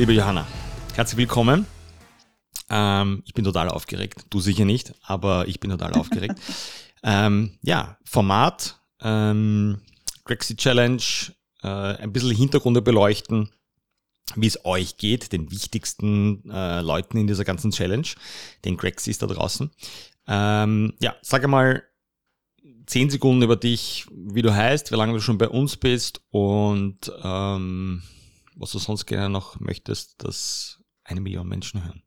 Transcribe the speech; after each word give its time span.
liebe 0.00 0.14
Johanna, 0.14 0.46
herzlich 0.94 1.18
willkommen. 1.18 1.66
Ähm, 2.70 3.22
ich 3.26 3.34
bin 3.34 3.44
total 3.44 3.68
aufgeregt. 3.68 4.24
Du 4.30 4.40
sicher 4.40 4.64
nicht, 4.64 4.94
aber 5.02 5.46
ich 5.46 5.60
bin 5.60 5.70
total 5.70 5.92
aufgeregt. 5.92 6.36
ähm, 7.02 7.58
ja, 7.60 7.98
Format, 8.06 8.80
ähm, 9.02 9.82
Grexi 10.24 10.56
Challenge, 10.56 11.02
äh, 11.62 11.68
ein 11.68 12.14
bisschen 12.14 12.34
Hintergründe 12.34 12.80
beleuchten, 12.80 13.50
wie 14.36 14.46
es 14.46 14.64
euch 14.64 14.96
geht, 14.96 15.32
den 15.32 15.50
wichtigsten 15.50 16.50
äh, 16.50 16.80
Leuten 16.80 17.18
in 17.18 17.26
dieser 17.26 17.44
ganzen 17.44 17.70
Challenge, 17.70 18.08
den 18.64 18.78
Grexis 18.78 19.18
da 19.18 19.26
draußen. 19.26 19.70
Ähm, 20.26 20.94
ja, 21.02 21.14
sag 21.20 21.46
mal 21.46 21.82
zehn 22.86 23.10
Sekunden 23.10 23.42
über 23.42 23.56
dich, 23.56 24.06
wie 24.10 24.40
du 24.40 24.54
heißt, 24.54 24.92
wie 24.92 24.96
lange 24.96 25.12
du 25.12 25.20
schon 25.20 25.36
bei 25.36 25.50
uns 25.50 25.76
bist 25.76 26.22
und 26.30 27.12
ähm, 27.22 28.02
was 28.60 28.72
du 28.72 28.78
sonst 28.78 29.06
gerne 29.06 29.30
noch 29.30 29.58
möchtest, 29.58 30.22
dass 30.22 30.82
eine 31.02 31.20
Million 31.20 31.48
Menschen 31.48 31.82
hören. 31.84 32.02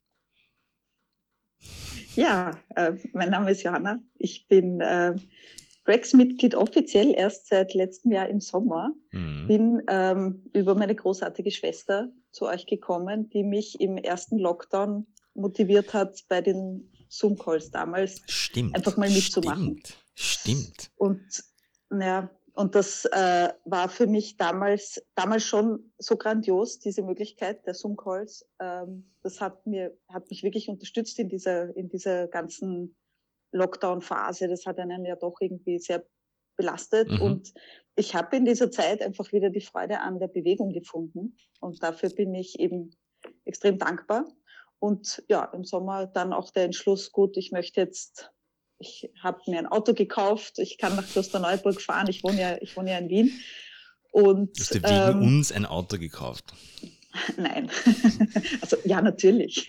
Ja, 2.16 2.52
äh, 2.76 2.94
mein 3.14 3.32
Name 3.32 3.52
ist 3.52 3.64
Johanna. 3.64 4.00
Ich 4.20 4.48
bin 4.48 4.80
äh, 4.80 5.16
Rex-Mitglied 5.88 6.54
offiziell 6.54 7.14
erst 7.16 7.48
seit 7.48 7.74
letztem 7.74 8.12
Jahr 8.12 8.30
im 8.30 8.40
Sommer. 8.40 8.92
Mhm. 9.12 9.48
Bin 9.48 9.82
ähm, 9.90 10.44
über 10.54 10.76
meine 10.76 10.96
großartige 10.96 11.50
Schwester 11.50 12.10
zu 12.32 12.46
euch 12.46 12.68
gekommen, 12.68 13.30
die 13.30 13.44
mich 13.44 13.82
im 13.82 13.98
ersten 13.98 14.38
Lockdown 14.38 15.08
motiviert 15.34 15.94
hat, 15.96 16.24
bei 16.30 16.42
den 16.42 16.88
Zoom-Calls 17.10 17.72
damals 17.72 18.22
stimmt, 18.28 18.76
einfach 18.76 18.96
mal 18.96 19.10
mitzumachen. 19.10 19.82
Stimmt. 20.14 20.68
stimmt. 20.78 20.92
Und 20.98 21.44
ja, 21.92 22.30
und 22.56 22.76
das 22.76 23.06
äh, 23.06 23.50
war 23.66 23.90
für 23.90 24.06
mich 24.06 24.38
damals, 24.38 25.04
damals 25.16 25.44
schon 25.44 25.92
so 25.98 26.18
grandios, 26.18 26.80
diese 26.80 27.02
Möglichkeit 27.02 27.66
der 27.66 27.74
Zoom-Calls. 27.74 28.48
Ähm, 28.60 29.12
das 29.24 29.42
hat 29.42 29.66
mir, 29.66 29.98
hat 30.08 30.30
mich 30.30 30.44
wirklich 30.44 30.70
unterstützt 30.70 31.18
in 31.18 31.30
dieser, 31.30 31.76
in 31.76 31.90
dieser 31.90 32.28
ganzen 32.28 32.96
Lockdown-Phase. 33.54 34.48
Das 34.48 34.68
hat 34.68 34.78
einen 34.78 35.04
ja 35.04 35.16
doch 35.16 35.36
irgendwie 35.40 35.80
sehr 35.80 36.06
belastet. 36.56 37.10
Mhm. 37.10 37.22
Und 37.22 37.54
ich 37.96 38.14
habe 38.14 38.36
in 38.36 38.46
dieser 38.46 38.70
Zeit 38.70 39.02
einfach 39.02 39.32
wieder 39.32 39.50
die 39.50 39.62
Freude 39.62 40.02
an 40.02 40.20
der 40.20 40.28
Bewegung 40.28 40.74
gefunden. 40.74 41.36
Und 41.60 41.82
dafür 41.82 42.10
bin 42.10 42.36
ich 42.36 42.60
eben 42.60 42.96
extrem 43.46 43.80
dankbar. 43.80 44.26
Und 44.78 45.24
ja, 45.28 45.46
im 45.46 45.64
Sommer 45.64 46.06
dann 46.06 46.34
auch 46.34 46.52
der 46.52 46.66
Entschluss, 46.66 47.12
gut, 47.12 47.36
ich 47.36 47.52
möchte 47.52 47.82
jetzt 47.82 48.33
ich 48.84 49.10
habe 49.22 49.40
mir 49.48 49.60
ein 49.60 49.66
Auto 49.66 49.94
gekauft, 49.94 50.60
ich 50.60 50.78
kann 50.78 50.96
nach 50.96 51.08
Klosterneuburg 51.08 51.82
fahren, 51.82 52.08
ich 52.10 52.24
wohne 52.24 52.42
ja, 52.42 52.58
ich 52.62 52.76
wohne 52.76 52.92
ja 52.92 52.98
in 52.98 53.10
Wien. 53.10 53.32
Und, 54.12 54.52
Hast 54.60 54.76
du 54.76 54.84
wegen 54.84 55.22
ähm, 55.22 55.28
uns 55.38 55.52
ein 55.52 55.66
Auto 55.66 55.98
gekauft? 55.98 56.54
Nein. 57.38 57.72
also 58.62 58.78
ja, 58.84 59.02
natürlich. 59.02 59.66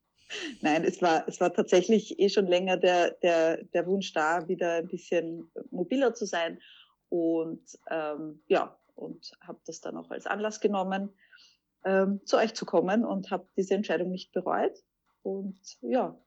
Nein, 0.60 0.84
es 0.84 1.00
war, 1.02 1.26
es 1.26 1.40
war 1.40 1.52
tatsächlich 1.52 2.18
eh 2.18 2.28
schon 2.28 2.46
länger 2.46 2.76
der, 2.76 3.12
der, 3.22 3.64
der 3.64 3.86
Wunsch 3.86 4.12
da, 4.12 4.46
wieder 4.48 4.76
ein 4.76 4.88
bisschen 4.88 5.50
mobiler 5.70 6.14
zu 6.14 6.26
sein. 6.26 6.60
Und 7.08 7.62
ähm, 7.90 8.42
ja, 8.48 8.78
und 8.94 9.32
habe 9.40 9.60
das 9.66 9.80
dann 9.80 9.96
auch 9.96 10.10
als 10.10 10.26
Anlass 10.26 10.60
genommen, 10.60 11.10
ähm, 11.84 12.20
zu 12.24 12.36
euch 12.36 12.54
zu 12.54 12.64
kommen 12.64 13.04
und 13.04 13.30
habe 13.30 13.48
diese 13.56 13.74
Entscheidung 13.74 14.10
nicht 14.10 14.32
bereut. 14.32 14.78
Und 15.22 15.58
ja, 15.80 16.18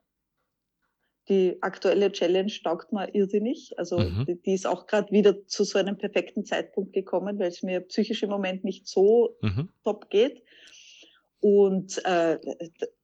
die 1.30 1.58
aktuelle 1.62 2.12
Challenge 2.12 2.52
taugt 2.63 2.91
mir 2.91 3.13
irrsinnig. 3.16 3.78
Also 3.78 4.00
mhm. 4.00 4.25
die, 4.28 4.41
die, 4.41 4.53
ist 4.53 4.68
auch 4.68 4.86
gerade 4.86 5.12
wieder 5.12 5.47
zu 5.47 5.63
so 5.63 5.80
einem 5.80 5.97
perfekten 5.97 6.46
Zeitpunkt 6.46 6.94
gekommen, 6.94 7.40
weil 7.40 7.47
es 7.47 7.63
mir 7.63 7.81
psychisch 7.81 8.24
im 8.24 8.30
Moment 8.30 8.63
nicht 8.63 8.88
so 8.88 9.35
mhm. 9.41 9.69
top 9.84 10.09
geht. 10.09 10.44
Und 11.40 12.03
äh, 12.06 12.40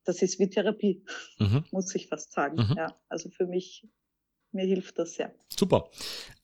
das 0.04 0.22
ist 0.22 0.40
wie 0.40 0.50
Therapie, 0.50 1.04
mhm. 1.40 1.64
muss 1.72 1.94
ich 1.96 2.08
fast 2.08 2.32
sagen. 2.32 2.58
Mhm. 2.58 2.76
Ja, 2.78 2.96
also 3.10 3.30
für 3.30 3.48
mich, 3.48 3.88
mir 4.52 4.66
hilft 4.66 5.00
das 5.00 5.16
sehr. 5.16 5.34
Super. 5.50 5.90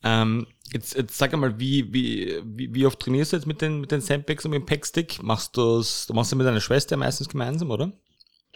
Ähm, 0.03 0.47
jetzt, 0.73 0.95
jetzt 0.95 1.17
sag 1.17 1.33
einmal, 1.33 1.59
wie, 1.59 1.93
wie, 1.93 2.41
wie, 2.43 2.73
wie 2.73 2.85
oft 2.85 2.99
trainierst 2.99 3.33
du 3.33 3.37
jetzt 3.37 3.45
mit 3.45 3.61
den, 3.61 3.81
mit 3.81 3.91
den 3.91 4.01
Sandbags 4.01 4.45
und 4.45 4.51
mit 4.51 4.61
dem 4.61 4.65
Packstick? 4.65 5.21
Machst 5.21 5.57
du 5.57 5.77
das, 5.77 6.07
du 6.07 6.13
machst 6.13 6.31
das 6.31 6.37
mit 6.37 6.47
deiner 6.47 6.61
Schwester 6.61 6.97
meistens 6.97 7.29
gemeinsam, 7.29 7.69
oder? 7.69 7.91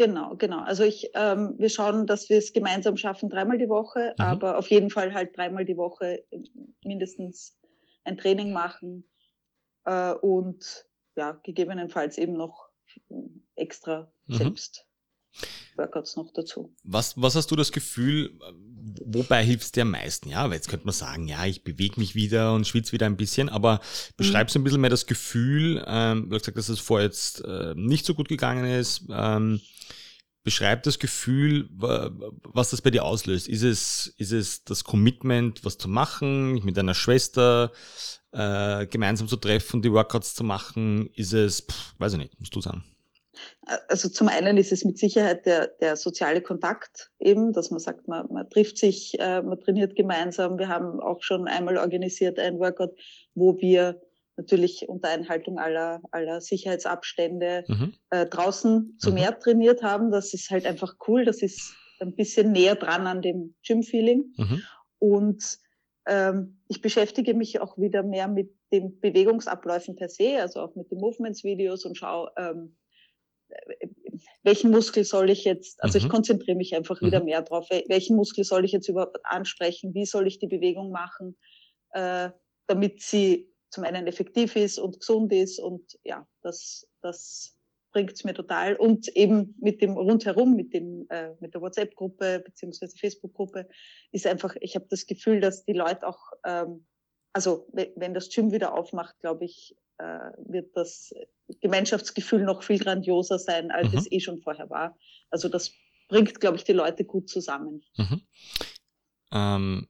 Genau, 0.01 0.35
genau. 0.35 0.61
Also 0.61 0.83
ich, 0.83 1.11
ähm, 1.13 1.53
wir 1.59 1.69
schauen, 1.69 2.07
dass 2.07 2.27
wir 2.27 2.39
es 2.39 2.53
gemeinsam 2.53 2.97
schaffen, 2.97 3.29
dreimal 3.29 3.59
die 3.59 3.69
Woche, 3.69 4.15
mhm. 4.17 4.23
aber 4.23 4.57
auf 4.57 4.71
jeden 4.71 4.89
Fall 4.89 5.13
halt 5.13 5.37
dreimal 5.37 5.63
die 5.63 5.77
Woche 5.77 6.23
mindestens 6.83 7.55
ein 8.03 8.17
Training 8.17 8.51
machen 8.51 9.07
äh, 9.85 10.13
und 10.13 10.87
ja, 11.15 11.33
gegebenenfalls 11.43 12.17
eben 12.17 12.33
noch 12.33 12.69
extra 13.55 14.11
mhm. 14.25 14.33
selbst 14.33 14.87
Workouts 15.75 16.15
noch 16.15 16.33
dazu. 16.33 16.75
Was, 16.83 17.21
was 17.21 17.35
hast 17.35 17.51
du 17.51 17.55
das 17.55 17.71
Gefühl, 17.71 18.39
wobei 19.05 19.43
hilfst 19.43 19.75
dir 19.75 19.83
am 19.83 19.91
meisten? 19.91 20.29
Ja, 20.29 20.45
weil 20.45 20.55
jetzt 20.55 20.69
könnte 20.69 20.85
man 20.85 20.93
sagen, 20.93 21.27
ja, 21.27 21.45
ich 21.45 21.63
bewege 21.63 21.99
mich 21.99 22.15
wieder 22.15 22.53
und 22.53 22.67
schwitze 22.67 22.91
wieder 22.91 23.05
ein 23.05 23.17
bisschen, 23.17 23.49
aber 23.49 23.79
beschreibst 24.17 24.55
du 24.55 24.59
mhm. 24.59 24.61
ein 24.61 24.63
bisschen 24.65 24.81
mehr 24.81 24.89
das 24.89 25.05
Gefühl, 25.05 25.83
ähm, 25.87 26.29
du 26.29 26.35
hast 26.35 26.43
gesagt, 26.43 26.57
dass 26.57 26.69
es 26.69 26.79
vorher 26.79 27.07
jetzt 27.07 27.43
äh, 27.43 27.73
nicht 27.75 28.05
so 28.05 28.13
gut 28.13 28.29
gegangen 28.29 28.65
ist, 28.65 29.05
ähm, 29.09 29.61
beschreib 30.43 30.83
das 30.83 30.99
Gefühl, 30.99 31.69
was 31.71 32.71
das 32.71 32.81
bei 32.81 32.89
dir 32.89 33.05
auslöst. 33.05 33.47
Ist 33.47 33.63
es, 33.63 34.13
ist 34.17 34.31
es 34.31 34.63
das 34.63 34.83
Commitment, 34.83 35.63
was 35.63 35.77
zu 35.77 35.87
machen, 35.87 36.53
mit 36.63 36.77
deiner 36.77 36.95
Schwester 36.95 37.71
äh, 38.31 38.87
gemeinsam 38.87 39.27
zu 39.27 39.37
treffen, 39.37 39.81
die 39.81 39.91
Workouts 39.91 40.33
zu 40.33 40.43
machen? 40.43 41.07
Ist 41.13 41.33
es, 41.33 41.61
pff, 41.61 41.93
weiß 41.99 42.13
ich 42.13 42.19
nicht, 42.19 42.39
musst 42.39 42.55
du 42.55 42.61
sagen. 42.61 42.83
Also 43.87 44.09
zum 44.09 44.27
einen 44.27 44.57
ist 44.57 44.71
es 44.71 44.83
mit 44.83 44.97
Sicherheit 44.97 45.45
der, 45.45 45.67
der 45.67 45.95
soziale 45.95 46.41
Kontakt 46.41 47.11
eben, 47.19 47.53
dass 47.53 47.71
man 47.71 47.79
sagt, 47.79 48.07
man, 48.07 48.27
man 48.31 48.49
trifft 48.49 48.77
sich, 48.77 49.19
äh, 49.19 49.41
man 49.41 49.59
trainiert 49.59 49.95
gemeinsam. 49.95 50.57
Wir 50.57 50.67
haben 50.67 50.99
auch 50.99 51.21
schon 51.21 51.47
einmal 51.47 51.77
organisiert 51.77 52.39
ein 52.39 52.59
Workout, 52.59 52.95
wo 53.35 53.57
wir 53.59 54.01
natürlich 54.37 54.87
unter 54.89 55.09
Einhaltung 55.09 55.59
aller, 55.59 56.01
aller 56.11 56.41
Sicherheitsabstände 56.41 57.63
mhm. 57.67 57.93
äh, 58.09 58.25
draußen 58.25 58.97
zu 58.97 59.09
mhm. 59.09 59.15
mehr 59.15 59.39
trainiert 59.39 59.83
haben. 59.83 60.11
Das 60.11 60.33
ist 60.33 60.49
halt 60.49 60.65
einfach 60.65 60.95
cool. 61.07 61.25
Das 61.25 61.41
ist 61.41 61.73
ein 61.99 62.15
bisschen 62.15 62.51
näher 62.51 62.75
dran 62.75 63.07
an 63.07 63.21
dem 63.21 63.55
Gym-Feeling. 63.65 64.33
Mhm. 64.37 64.63
Und 64.99 65.59
ähm, 66.07 66.59
ich 66.67 66.81
beschäftige 66.81 67.33
mich 67.33 67.61
auch 67.61 67.77
wieder 67.77 68.03
mehr 68.03 68.27
mit 68.27 68.55
den 68.71 68.99
Bewegungsabläufen 68.99 69.95
per 69.95 70.09
se, 70.09 70.41
also 70.41 70.61
auch 70.61 70.75
mit 70.75 70.89
den 70.91 70.99
Movements-Videos 70.99 71.85
und 71.85 71.97
schaue, 71.97 72.31
ähm, 72.37 72.75
welchen 74.43 74.71
Muskel 74.71 75.03
soll 75.03 75.29
ich 75.29 75.43
jetzt, 75.43 75.81
also 75.83 75.97
mhm. 75.97 76.05
ich 76.05 76.11
konzentriere 76.11 76.57
mich 76.57 76.75
einfach 76.75 77.01
wieder 77.01 77.19
mhm. 77.19 77.25
mehr 77.25 77.41
drauf, 77.41 77.67
welchen 77.87 78.15
Muskel 78.15 78.43
soll 78.43 78.65
ich 78.65 78.71
jetzt 78.71 78.87
überhaupt 78.87 79.19
ansprechen, 79.23 79.93
wie 79.93 80.05
soll 80.05 80.27
ich 80.27 80.39
die 80.39 80.47
Bewegung 80.47 80.91
machen, 80.91 81.37
äh, 81.91 82.29
damit 82.67 83.01
sie 83.01 83.49
zum 83.69 83.83
einen 83.83 84.07
effektiv 84.07 84.55
ist 84.55 84.79
und 84.79 84.99
gesund 84.99 85.31
ist 85.31 85.59
und 85.59 85.97
ja, 86.03 86.27
das, 86.41 86.87
das 87.01 87.55
bringt 87.91 88.13
es 88.13 88.23
mir 88.23 88.33
total. 88.33 88.75
Und 88.75 89.07
eben 89.15 89.55
mit 89.59 89.81
dem 89.81 89.97
rundherum, 89.97 90.55
mit 90.55 90.73
dem, 90.73 91.07
äh, 91.09 91.31
mit 91.39 91.53
der 91.53 91.61
WhatsApp-Gruppe 91.61 92.41
beziehungsweise 92.45 92.97
Facebook-Gruppe 92.97 93.67
ist 94.11 94.27
einfach, 94.27 94.55
ich 94.61 94.75
habe 94.75 94.87
das 94.89 95.05
Gefühl, 95.05 95.39
dass 95.39 95.65
die 95.65 95.73
Leute 95.73 96.07
auch, 96.07 96.19
ähm, 96.45 96.85
also 97.33 97.67
wenn 97.71 98.13
das 98.13 98.29
Gym 98.29 98.51
wieder 98.51 98.73
aufmacht, 98.73 99.19
glaube 99.19 99.45
ich, 99.45 99.75
wird 100.45 100.75
das 100.75 101.13
Gemeinschaftsgefühl 101.61 102.43
noch 102.43 102.63
viel 102.63 102.79
grandioser 102.79 103.39
sein, 103.39 103.71
als 103.71 103.91
mhm. 103.91 103.97
es 103.97 104.11
eh 104.11 104.19
schon 104.19 104.39
vorher 104.39 104.69
war. 104.69 104.97
Also 105.29 105.49
das 105.49 105.71
bringt, 106.07 106.39
glaube 106.39 106.57
ich, 106.57 106.63
die 106.63 106.73
Leute 106.73 107.05
gut 107.05 107.29
zusammen. 107.29 107.83
Mhm. 107.97 108.21
Ähm, 109.31 109.87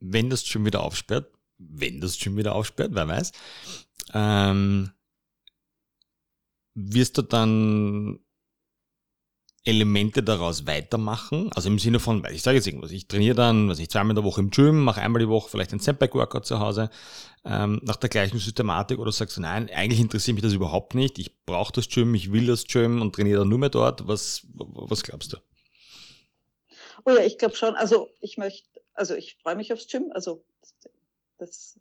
wenn 0.00 0.30
das 0.30 0.44
Gym 0.44 0.66
wieder 0.66 0.82
aufsperrt, 0.82 1.32
wenn 1.58 2.00
das 2.00 2.18
Gym 2.18 2.36
wieder 2.36 2.54
aufsperrt, 2.54 2.90
wer 2.94 3.08
weiß, 3.08 3.32
ähm, 4.12 4.92
wirst 6.74 7.16
du 7.16 7.22
dann 7.22 8.20
Elemente 9.66 10.22
daraus 10.22 10.66
weitermachen? 10.66 11.50
Also 11.54 11.68
im 11.68 11.78
Sinne 11.78 11.98
von, 12.00 12.24
ich 12.30 12.42
sage 12.42 12.56
jetzt 12.56 12.66
irgendwas, 12.66 12.90
ich 12.92 13.08
trainiere 13.08 13.34
dann, 13.34 13.68
was 13.68 13.78
ich 13.78 13.90
zweimal 13.90 14.10
in 14.10 14.16
der 14.16 14.24
Woche 14.24 14.40
im 14.40 14.50
Gym, 14.50 14.84
mache 14.84 15.00
einmal 15.00 15.20
die 15.20 15.28
Woche 15.28 15.50
vielleicht 15.50 15.72
ein 15.72 15.80
Sandbag-Workout 15.80 16.46
zu 16.46 16.60
Hause, 16.60 16.90
ähm, 17.44 17.80
nach 17.82 17.96
der 17.96 18.08
gleichen 18.08 18.38
Systematik 18.38 18.98
oder 18.98 19.12
sagst 19.12 19.36
du, 19.36 19.40
nein, 19.40 19.68
eigentlich 19.74 20.00
interessiert 20.00 20.36
mich 20.36 20.42
das 20.42 20.52
überhaupt 20.52 20.94
nicht, 20.94 21.18
ich 21.18 21.44
brauche 21.44 21.72
das 21.72 21.88
Gym, 21.88 22.14
ich 22.14 22.32
will 22.32 22.46
das 22.46 22.64
Gym 22.64 23.02
und 23.02 23.14
trainiere 23.14 23.40
dann 23.40 23.48
nur 23.48 23.58
mehr 23.58 23.70
dort. 23.70 24.06
Was, 24.06 24.46
was 24.54 25.02
glaubst 25.02 25.32
du? 25.32 25.38
Oh 27.04 27.10
ja, 27.10 27.22
ich 27.22 27.38
glaube 27.38 27.56
schon, 27.56 27.74
also 27.74 28.08
ich 28.20 28.36
möchte, 28.38 28.68
also 28.94 29.14
ich 29.14 29.36
freue 29.42 29.56
mich 29.56 29.72
aufs 29.72 29.88
Gym, 29.88 30.10
also 30.12 30.44
das 31.38 31.78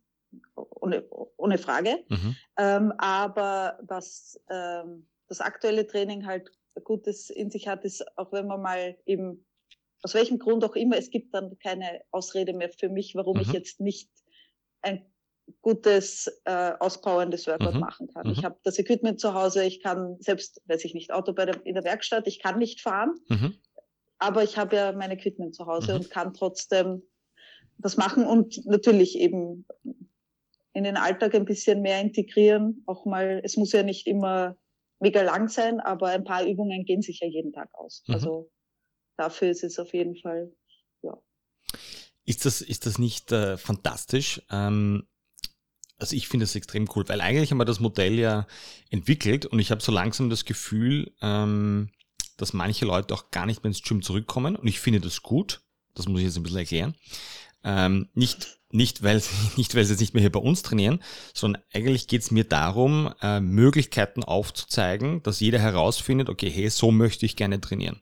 ohne, 0.55 1.03
ohne 1.37 1.57
Frage. 1.57 2.03
Mhm. 2.09 2.35
Ähm, 2.57 2.93
aber 2.97 3.79
was 3.81 4.39
ähm, 4.49 5.05
das 5.27 5.41
aktuelle 5.41 5.87
Training 5.87 6.25
halt 6.25 6.51
Gutes 6.83 7.29
in 7.29 7.49
sich 7.49 7.67
hat, 7.67 7.83
ist 7.85 8.05
auch 8.17 8.31
wenn 8.31 8.47
man 8.47 8.61
mal 8.61 8.97
eben, 9.05 9.45
aus 10.01 10.13
welchem 10.13 10.39
Grund 10.39 10.63
auch 10.63 10.75
immer, 10.75 10.97
es 10.97 11.09
gibt 11.09 11.33
dann 11.33 11.57
keine 11.59 12.01
Ausrede 12.11 12.53
mehr 12.53 12.69
für 12.69 12.89
mich, 12.89 13.15
warum 13.15 13.37
mhm. 13.37 13.43
ich 13.43 13.51
jetzt 13.53 13.79
nicht 13.79 14.09
ein 14.81 15.05
gutes, 15.61 16.27
äh, 16.45 16.73
auspowerndes 16.79 17.47
Workout 17.47 17.75
mhm. 17.75 17.79
machen 17.79 18.07
kann. 18.07 18.27
Mhm. 18.27 18.33
Ich 18.33 18.43
habe 18.43 18.57
das 18.63 18.79
Equipment 18.79 19.19
zu 19.19 19.33
Hause, 19.33 19.65
ich 19.65 19.81
kann 19.81 20.17
selbst, 20.19 20.61
weiß 20.65 20.85
ich 20.85 20.93
nicht, 20.93 21.11
Auto 21.11 21.33
bei 21.33 21.45
der, 21.45 21.65
in 21.65 21.75
der 21.75 21.83
Werkstatt, 21.83 22.27
ich 22.27 22.41
kann 22.41 22.57
nicht 22.57 22.81
fahren, 22.81 23.15
mhm. 23.29 23.55
aber 24.17 24.43
ich 24.43 24.57
habe 24.57 24.75
ja 24.75 24.91
mein 24.91 25.11
Equipment 25.11 25.55
zu 25.55 25.65
Hause 25.65 25.93
mhm. 25.93 25.99
und 25.99 26.09
kann 26.09 26.33
trotzdem 26.33 27.03
das 27.77 27.97
machen 27.97 28.25
und 28.25 28.65
natürlich 28.65 29.19
eben 29.19 29.65
in 30.73 30.83
den 30.83 30.97
Alltag 30.97 31.35
ein 31.35 31.45
bisschen 31.45 31.81
mehr 31.81 32.01
integrieren. 32.01 32.83
Auch 32.85 33.05
mal, 33.05 33.41
es 33.43 33.57
muss 33.57 33.71
ja 33.71 33.83
nicht 33.83 34.07
immer 34.07 34.57
mega 34.99 35.21
lang 35.21 35.49
sein, 35.49 35.79
aber 35.79 36.09
ein 36.09 36.23
paar 36.23 36.45
Übungen 36.45 36.85
gehen 36.85 37.01
sich 37.01 37.19
ja 37.19 37.27
jeden 37.27 37.51
Tag 37.51 37.69
aus. 37.73 38.03
Mhm. 38.07 38.13
Also 38.13 38.51
dafür 39.17 39.49
ist 39.49 39.63
es 39.63 39.79
auf 39.79 39.93
jeden 39.93 40.15
Fall, 40.15 40.51
ja. 41.01 41.17
Ist 42.25 42.45
das, 42.45 42.61
ist 42.61 42.85
das 42.85 42.97
nicht 42.97 43.31
äh, 43.31 43.57
fantastisch? 43.57 44.41
Ähm, 44.49 45.07
also 45.97 46.15
ich 46.15 46.27
finde 46.27 46.45
das 46.45 46.55
extrem 46.55 46.89
cool, 46.95 47.07
weil 47.07 47.21
eigentlich 47.21 47.51
haben 47.51 47.57
wir 47.57 47.65
das 47.65 47.79
Modell 47.79 48.15
ja 48.19 48.47
entwickelt 48.89 49.45
und 49.45 49.59
ich 49.59 49.71
habe 49.71 49.81
so 49.81 49.91
langsam 49.91 50.29
das 50.29 50.45
Gefühl, 50.45 51.13
ähm, 51.21 51.91
dass 52.37 52.53
manche 52.53 52.85
Leute 52.85 53.13
auch 53.13 53.31
gar 53.31 53.45
nicht 53.45 53.63
mehr 53.63 53.69
ins 53.69 53.81
Gym 53.81 54.01
zurückkommen 54.01 54.55
und 54.55 54.67
ich 54.67 54.79
finde 54.79 54.99
das 54.99 55.21
gut. 55.21 55.61
Das 55.93 56.07
muss 56.07 56.19
ich 56.19 56.25
jetzt 56.25 56.35
ein 56.35 56.43
bisschen 56.43 56.59
erklären. 56.59 56.95
Ähm, 57.65 58.09
nicht, 58.13 58.59
nicht, 58.71 59.03
weil, 59.03 59.21
nicht, 59.57 59.75
weil 59.75 59.83
sie 59.83 59.93
jetzt 59.93 59.99
nicht 59.99 60.13
mehr 60.13 60.21
hier 60.21 60.31
bei 60.31 60.39
uns 60.39 60.61
trainieren, 60.61 61.01
sondern 61.33 61.61
eigentlich 61.73 62.07
geht 62.07 62.21
es 62.21 62.31
mir 62.31 62.43
darum, 62.43 63.13
äh, 63.21 63.39
Möglichkeiten 63.41 64.23
aufzuzeigen, 64.23 65.23
dass 65.23 65.39
jeder 65.39 65.59
herausfindet, 65.59 66.29
okay, 66.29 66.49
hey, 66.49 66.69
so 66.69 66.91
möchte 66.91 67.25
ich 67.25 67.35
gerne 67.35 67.59
trainieren. 67.59 68.01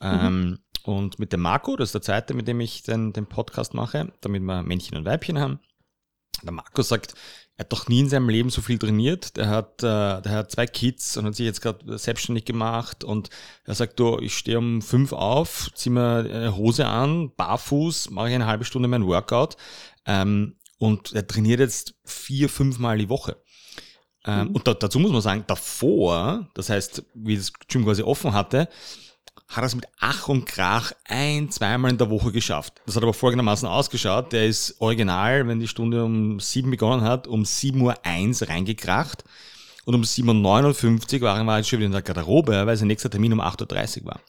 Mhm. 0.00 0.06
Ähm, 0.06 0.58
und 0.84 1.18
mit 1.18 1.32
dem 1.32 1.40
Marco, 1.40 1.76
das 1.76 1.88
ist 1.88 1.94
der 1.94 2.02
zweite, 2.02 2.34
mit 2.34 2.48
dem 2.48 2.60
ich 2.60 2.82
den, 2.82 3.12
den 3.12 3.26
Podcast 3.26 3.74
mache, 3.74 4.12
damit 4.20 4.42
wir 4.42 4.62
Männchen 4.62 4.96
und 4.96 5.04
Weibchen 5.04 5.38
haben, 5.38 5.60
der 6.46 6.52
Marco 6.52 6.82
sagt, 6.82 7.14
er 7.56 7.64
hat 7.64 7.72
doch 7.72 7.88
nie 7.88 8.00
in 8.00 8.08
seinem 8.08 8.28
Leben 8.28 8.50
so 8.50 8.62
viel 8.62 8.78
trainiert. 8.78 9.36
Der 9.36 9.48
hat, 9.48 9.82
äh, 9.82 10.22
der 10.22 10.30
hat 10.30 10.52
zwei 10.52 10.66
Kids 10.66 11.16
und 11.16 11.26
hat 11.26 11.34
sich 11.34 11.44
jetzt 11.44 11.60
gerade 11.60 11.98
selbstständig 11.98 12.44
gemacht 12.44 13.02
und 13.02 13.30
er 13.64 13.74
sagt, 13.74 13.98
du, 13.98 14.18
ich 14.20 14.36
stehe 14.36 14.58
um 14.58 14.80
fünf 14.80 15.12
auf, 15.12 15.70
zieh 15.74 15.90
mir 15.90 16.18
eine 16.18 16.56
Hose 16.56 16.86
an, 16.86 17.34
barfuß, 17.34 18.10
mache 18.10 18.28
ich 18.28 18.34
eine 18.36 18.46
halbe 18.46 18.64
Stunde 18.64 18.88
mein 18.88 19.06
Workout 19.06 19.56
ähm, 20.06 20.56
und 20.78 21.12
er 21.14 21.26
trainiert 21.26 21.58
jetzt 21.58 21.94
vier, 22.04 22.48
fünf 22.48 22.78
Mal 22.78 22.98
die 22.98 23.08
Woche. 23.08 23.42
Ähm, 24.24 24.48
mhm. 24.48 24.54
Und 24.54 24.68
da, 24.68 24.74
dazu 24.74 25.00
muss 25.00 25.10
man 25.10 25.20
sagen, 25.20 25.44
davor, 25.48 26.48
das 26.54 26.70
heißt, 26.70 27.04
wie 27.14 27.36
das 27.36 27.52
Gym 27.66 27.84
quasi 27.84 28.02
offen 28.02 28.34
hatte, 28.34 28.68
hat 29.46 29.64
es 29.64 29.74
mit 29.74 29.86
Ach 30.00 30.28
und 30.28 30.46
Krach 30.46 30.92
ein, 31.04 31.50
zweimal 31.50 31.90
in 31.90 31.98
der 31.98 32.10
Woche 32.10 32.32
geschafft. 32.32 32.80
Das 32.86 32.96
hat 32.96 33.02
aber 33.02 33.14
folgendermaßen 33.14 33.68
ausgeschaut. 33.68 34.32
Der 34.32 34.46
ist 34.46 34.80
original, 34.80 35.46
wenn 35.46 35.60
die 35.60 35.68
Stunde 35.68 36.04
um 36.04 36.40
sieben 36.40 36.70
begonnen 36.70 37.02
hat, 37.02 37.26
um 37.26 37.44
sieben 37.44 37.80
Uhr 37.80 37.94
eins 38.04 38.48
reingekracht. 38.48 39.24
Und 39.84 39.94
um 39.94 40.02
7.59 40.02 41.14
Uhr 41.14 41.22
waren 41.22 41.46
wir 41.46 41.56
jetzt 41.56 41.68
schon 41.70 41.78
wieder 41.78 41.86
in 41.86 41.92
der 41.92 42.02
Garderobe, 42.02 42.66
weil 42.66 42.76
sein 42.76 42.88
nächster 42.88 43.08
Termin 43.08 43.32
um 43.32 43.40
8.30 43.40 44.00
Uhr 44.00 44.08
war. 44.08 44.20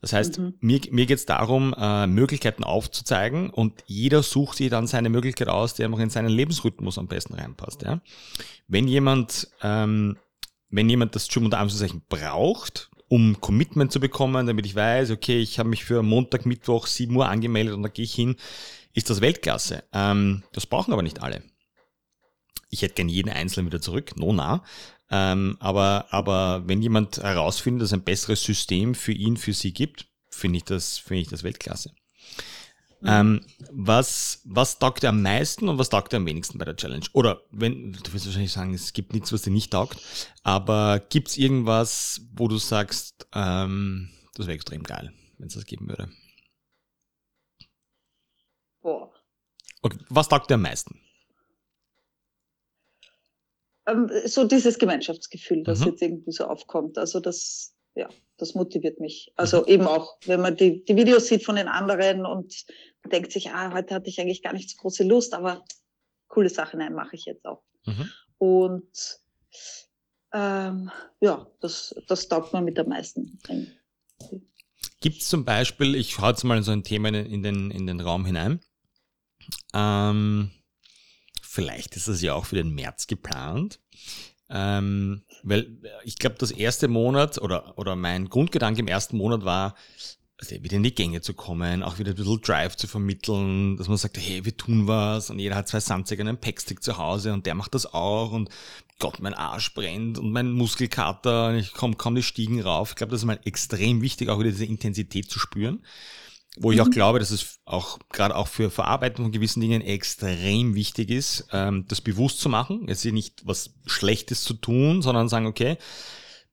Das 0.00 0.12
heißt, 0.12 0.38
mhm. 0.38 0.54
mir, 0.60 0.80
mir 0.90 1.06
geht 1.06 1.18
es 1.18 1.24
darum, 1.24 1.74
äh, 1.78 2.06
Möglichkeiten 2.06 2.62
aufzuzeigen 2.62 3.48
und 3.48 3.82
jeder 3.86 4.22
sucht 4.22 4.58
sich 4.58 4.68
dann 4.68 4.86
seine 4.86 5.08
Möglichkeit 5.08 5.48
aus, 5.48 5.72
die 5.72 5.82
einfach 5.82 5.98
in 5.98 6.10
seinen 6.10 6.28
Lebensrhythmus 6.28 6.98
am 6.98 7.08
besten 7.08 7.32
reinpasst. 7.32 7.82
Ja? 7.82 8.02
Wenn 8.68 8.86
jemand, 8.86 9.48
ähm, 9.62 10.18
wenn 10.68 10.90
jemand 10.90 11.14
das 11.14 11.28
Gym 11.28 11.46
unter 11.46 11.58
Anführungszeichen 11.58 12.02
braucht, 12.08 12.90
um 13.08 13.40
Commitment 13.40 13.92
zu 13.92 14.00
bekommen, 14.00 14.46
damit 14.46 14.66
ich 14.66 14.74
weiß, 14.74 15.10
okay, 15.10 15.40
ich 15.40 15.58
habe 15.58 15.68
mich 15.68 15.84
für 15.84 16.02
Montag, 16.02 16.46
Mittwoch, 16.46 16.86
7 16.86 17.14
Uhr 17.14 17.28
angemeldet 17.28 17.74
und 17.74 17.82
da 17.82 17.88
gehe 17.88 18.04
ich 18.04 18.14
hin, 18.14 18.36
ist 18.92 19.10
das 19.10 19.20
Weltklasse. 19.20 19.84
Ähm, 19.92 20.42
das 20.52 20.66
brauchen 20.66 20.92
aber 20.92 21.02
nicht 21.02 21.22
alle. 21.22 21.42
Ich 22.70 22.82
hätte 22.82 22.94
gern 22.94 23.08
jeden 23.08 23.30
Einzelnen 23.30 23.66
wieder 23.66 23.80
zurück, 23.80 24.16
no 24.16 24.32
na. 24.32 24.64
Ähm, 25.10 25.56
aber, 25.60 26.06
aber 26.10 26.62
wenn 26.66 26.82
jemand 26.82 27.18
herausfindet, 27.18 27.82
dass 27.82 27.90
es 27.90 27.94
ein 27.94 28.04
besseres 28.04 28.42
System 28.42 28.94
für 28.94 29.12
ihn, 29.12 29.36
für 29.36 29.52
sie 29.52 29.72
gibt, 29.72 30.06
finde 30.30 30.56
ich 30.56 30.64
das, 30.64 30.98
finde 30.98 31.22
ich 31.22 31.28
das 31.28 31.44
Weltklasse. 31.44 31.92
Ähm, 33.06 33.40
was, 33.70 34.40
was 34.44 34.78
taugt 34.78 35.02
dir 35.02 35.10
am 35.10 35.22
meisten 35.22 35.68
und 35.68 35.78
was 35.78 35.90
taugt 35.90 36.12
dir 36.12 36.16
am 36.18 36.26
wenigsten 36.26 36.58
bei 36.58 36.64
der 36.64 36.76
Challenge? 36.76 37.04
Oder 37.12 37.42
wenn, 37.50 37.92
du 37.92 38.12
wirst 38.12 38.26
wahrscheinlich 38.26 38.52
sagen, 38.52 38.72
es 38.74 38.92
gibt 38.92 39.12
nichts, 39.12 39.32
was 39.32 39.42
dir 39.42 39.50
nicht 39.50 39.72
taugt, 39.72 40.00
aber 40.42 41.00
gibt 41.08 41.28
es 41.28 41.36
irgendwas, 41.36 42.22
wo 42.34 42.48
du 42.48 42.56
sagst, 42.56 43.26
ähm, 43.34 44.10
das 44.34 44.46
wäre 44.46 44.54
extrem 44.54 44.82
geil, 44.82 45.12
wenn 45.38 45.48
es 45.48 45.54
das 45.54 45.66
geben 45.66 45.88
würde? 45.88 46.08
Boah. 48.80 49.12
Okay, 49.82 49.98
was 50.08 50.28
taugt 50.28 50.50
dir 50.50 50.54
am 50.54 50.62
meisten? 50.62 51.00
Ähm, 53.86 54.10
so 54.24 54.44
dieses 54.44 54.78
Gemeinschaftsgefühl, 54.78 55.62
das 55.62 55.80
mhm. 55.80 55.86
jetzt 55.86 56.02
irgendwie 56.02 56.32
so 56.32 56.44
aufkommt. 56.44 56.96
Also 56.96 57.20
das, 57.20 57.73
ja, 57.94 58.08
das 58.36 58.54
motiviert 58.54 59.00
mich. 59.00 59.32
Also 59.36 59.62
mhm. 59.62 59.68
eben 59.68 59.86
auch, 59.86 60.16
wenn 60.26 60.40
man 60.40 60.56
die, 60.56 60.84
die 60.84 60.96
Videos 60.96 61.28
sieht 61.28 61.44
von 61.44 61.56
den 61.56 61.68
anderen 61.68 62.26
und 62.26 62.64
denkt 63.10 63.32
sich, 63.32 63.50
ah, 63.50 63.72
heute 63.72 63.94
hatte 63.94 64.08
ich 64.08 64.20
eigentlich 64.20 64.42
gar 64.42 64.52
nicht 64.52 64.70
so 64.70 64.76
große 64.78 65.04
Lust, 65.04 65.34
aber 65.34 65.64
coole 66.28 66.48
Sache, 66.48 66.76
nein, 66.76 66.94
mache 66.94 67.16
ich 67.16 67.24
jetzt 67.26 67.44
auch. 67.44 67.62
Mhm. 67.86 68.10
Und 68.38 69.20
ähm, 70.32 70.90
ja, 71.20 71.46
das, 71.60 71.94
das 72.08 72.28
taugt 72.28 72.52
mir 72.52 72.62
mit 72.62 72.78
am 72.78 72.88
meisten. 72.88 73.38
Gibt 75.00 75.20
es 75.20 75.28
zum 75.28 75.44
Beispiel, 75.44 75.94
ich 75.94 76.18
hau 76.18 76.28
jetzt 76.28 76.44
mal 76.44 76.62
so 76.62 76.72
ein 76.72 76.82
Thema 76.82 77.08
in 77.08 77.42
den, 77.42 77.70
in 77.70 77.86
den 77.86 78.00
Raum 78.00 78.26
hinein, 78.26 78.60
ähm, 79.72 80.50
vielleicht 81.42 81.94
ist 81.96 82.08
das 82.08 82.22
ja 82.22 82.34
auch 82.34 82.46
für 82.46 82.56
den 82.56 82.74
März 82.74 83.06
geplant, 83.06 83.80
ähm, 84.50 85.22
weil 85.42 85.78
ich 86.04 86.18
glaube, 86.18 86.36
das 86.38 86.50
erste 86.50 86.88
Monat 86.88 87.40
oder, 87.40 87.78
oder 87.78 87.96
mein 87.96 88.28
Grundgedanke 88.28 88.80
im 88.80 88.88
ersten 88.88 89.16
Monat 89.16 89.44
war, 89.44 89.74
also 90.38 90.62
wieder 90.62 90.76
in 90.76 90.82
die 90.82 90.94
Gänge 90.94 91.20
zu 91.20 91.32
kommen, 91.32 91.82
auch 91.82 91.98
wieder 91.98 92.10
ein 92.10 92.16
bisschen 92.16 92.40
Drive 92.40 92.76
zu 92.76 92.86
vermitteln, 92.86 93.76
dass 93.76 93.88
man 93.88 93.96
sagt, 93.96 94.18
hey, 94.18 94.44
wir 94.44 94.56
tun 94.56 94.86
was 94.86 95.30
und 95.30 95.38
jeder 95.38 95.56
hat 95.56 95.68
zwei 95.68 95.80
Samstag 95.80 96.20
einen 96.20 96.38
Packstick 96.38 96.82
zu 96.82 96.98
Hause 96.98 97.32
und 97.32 97.46
der 97.46 97.54
macht 97.54 97.74
das 97.74 97.92
auch 97.92 98.32
und 98.32 98.50
Gott, 98.98 99.20
mein 99.20 99.34
Arsch 99.34 99.74
brennt 99.74 100.18
und 100.18 100.32
mein 100.32 100.52
Muskelkater 100.52 101.48
und 101.48 101.56
ich 101.56 101.72
komme 101.72 101.96
kaum 101.96 102.14
die 102.14 102.22
Stiegen 102.22 102.60
rauf. 102.60 102.90
Ich 102.90 102.96
glaube, 102.96 103.12
das 103.12 103.20
ist 103.20 103.26
mal 103.26 103.40
extrem 103.44 104.02
wichtig, 104.02 104.28
auch 104.28 104.38
wieder 104.38 104.50
diese 104.50 104.66
Intensität 104.66 105.30
zu 105.30 105.38
spüren 105.38 105.82
wo 106.56 106.70
ich 106.70 106.80
auch 106.80 106.86
mhm. 106.86 106.92
glaube, 106.92 107.18
dass 107.18 107.30
es 107.30 107.58
auch 107.64 107.98
gerade 108.10 108.36
auch 108.36 108.48
für 108.48 108.70
Verarbeitung 108.70 109.26
von 109.26 109.32
gewissen 109.32 109.60
Dingen 109.60 109.82
extrem 109.82 110.74
wichtig 110.74 111.10
ist, 111.10 111.46
ähm, 111.52 111.84
das 111.88 112.00
bewusst 112.00 112.40
zu 112.40 112.48
machen. 112.48 112.86
Jetzt 112.88 113.04
nicht 113.04 113.42
was 113.44 113.74
Schlechtes 113.86 114.42
zu 114.44 114.54
tun, 114.54 115.02
sondern 115.02 115.28
sagen, 115.28 115.46
okay, 115.46 115.78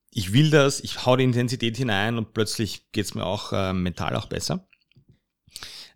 ich 0.09 0.33
will 0.33 0.49
das, 0.49 0.81
ich 0.81 1.05
hau 1.05 1.15
die 1.15 1.23
Intensität 1.23 1.77
hinein 1.77 2.17
und 2.17 2.33
plötzlich 2.33 2.91
geht's 2.91 3.13
mir 3.13 3.25
auch 3.25 3.53
äh, 3.53 3.73
mental 3.73 4.15
auch 4.15 4.25
besser. 4.25 4.67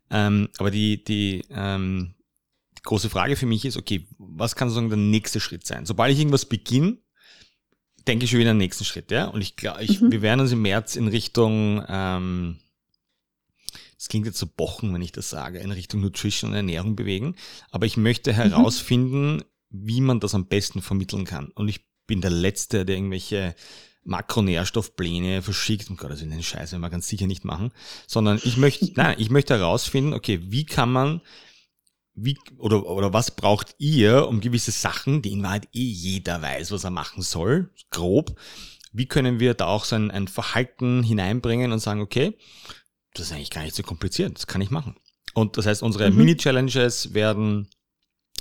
Ähm, 0.10 0.50
aber 0.58 0.72
die, 0.72 1.04
die, 1.04 1.44
ähm, 1.50 2.16
die 2.78 2.84
große 2.84 3.10
Frage 3.10 3.36
für 3.36 3.48
mich 3.48 3.66
ist, 3.66 3.76
okay, 3.76 4.08
was 4.18 4.56
kann 4.56 4.70
sozusagen 4.70 4.90
der 4.90 4.98
nächste 4.98 5.40
Schritt 5.40 5.66
sein? 5.66 5.86
Sobald 5.86 6.14
ich 6.14 6.20
irgendwas 6.20 6.46
beginne, 6.46 6.98
denke 8.08 8.26
ich 8.26 8.32
schon 8.32 8.40
wieder 8.40 8.52
an 8.52 8.58
den 8.58 8.66
nächsten 8.66 8.86
Schritt, 8.86 9.10
ja. 9.10 9.26
Und 9.26 9.42
ich 9.42 9.56
glaube, 9.56 9.84
ich, 9.84 10.00
mhm. 10.00 10.12
wir 10.12 10.22
werden 10.22 10.42
uns 10.42 10.52
im 10.52 10.62
März 10.62 10.96
in 10.96 11.08
Richtung 11.08 11.84
ähm, 11.90 12.60
das 13.98 14.10
klingt 14.10 14.26
jetzt 14.26 14.40
so 14.40 14.48
bochen, 14.48 14.94
wenn 14.94 15.02
ich 15.02 15.12
das 15.12 15.30
sage, 15.30 15.60
in 15.60 15.72
Richtung 15.72 16.02
Nutrition 16.02 16.52
und 16.52 16.56
Ernährung 16.56 16.96
bewegen. 16.96 17.36
Aber 17.72 17.86
ich 17.86 17.98
möchte 17.98 18.32
mhm. 18.32 18.36
herausfinden, 18.36 19.44
wie 19.70 20.02
man 20.02 20.20
das 20.20 20.36
am 20.36 20.48
besten 20.48 20.82
vermitteln 20.82 21.26
kann. 21.26 21.50
Und 21.56 21.68
ich 21.70 21.86
bin 22.08 22.22
der 22.22 22.32
Letzte, 22.32 22.86
der 22.86 22.96
irgendwelche 22.96 23.56
Makronährstoffpläne 24.04 25.42
verschickt. 25.42 25.90
Um 25.90 25.98
Gottes 25.98 26.20
Willen, 26.20 26.32
den 26.32 26.44
Scheiß 26.44 26.72
werden 26.72 26.82
wir 26.82 26.90
ganz 26.90 27.08
sicher 27.08 27.28
nicht 27.28 27.46
machen. 27.46 27.72
Sondern 28.08 28.40
ich 28.44 28.58
möchte, 28.58 28.92
nein, 28.96 29.16
ich 29.18 29.30
möchte 29.30 29.58
herausfinden, 29.58 30.14
okay, 30.14 30.40
wie 30.44 30.66
kann 30.66 30.92
man, 30.92 31.22
wie, 32.14 32.38
oder, 32.58 32.86
oder 32.86 33.14
was 33.14 33.32
braucht 33.32 33.76
ihr, 33.78 34.28
um 34.28 34.40
gewisse 34.40 34.72
Sachen, 34.72 35.22
die 35.22 35.32
in 35.32 35.44
Wahrheit 35.44 35.68
eh 35.74 35.84
jeder 35.84 36.42
weiß, 36.42 36.72
was 36.72 36.84
er 36.84 36.92
machen 36.92 37.22
soll, 37.22 37.72
grob, 37.90 38.40
wie 38.94 39.08
können 39.08 39.42
wir 39.42 39.54
da 39.56 39.66
auch 39.66 39.84
so 39.84 39.98
ein, 39.98 40.12
ein 40.12 40.30
Verhalten 40.30 41.04
hineinbringen 41.04 41.74
und 41.74 41.80
sagen, 41.80 42.00
okay, 42.00 42.38
das 43.20 43.28
ist 43.28 43.34
eigentlich 43.34 43.52
gar 43.52 43.64
nicht 43.64 43.76
so 43.76 43.84
kompliziert, 43.84 44.38
das 44.38 44.48
kann 44.48 44.62
ich 44.62 44.72
machen. 44.72 44.96
Und 45.34 45.58
das 45.58 45.66
heißt, 45.66 45.84
unsere 45.84 46.10
mhm. 46.10 46.18
Mini-Challenges 46.18 47.14
werden, 47.14 47.70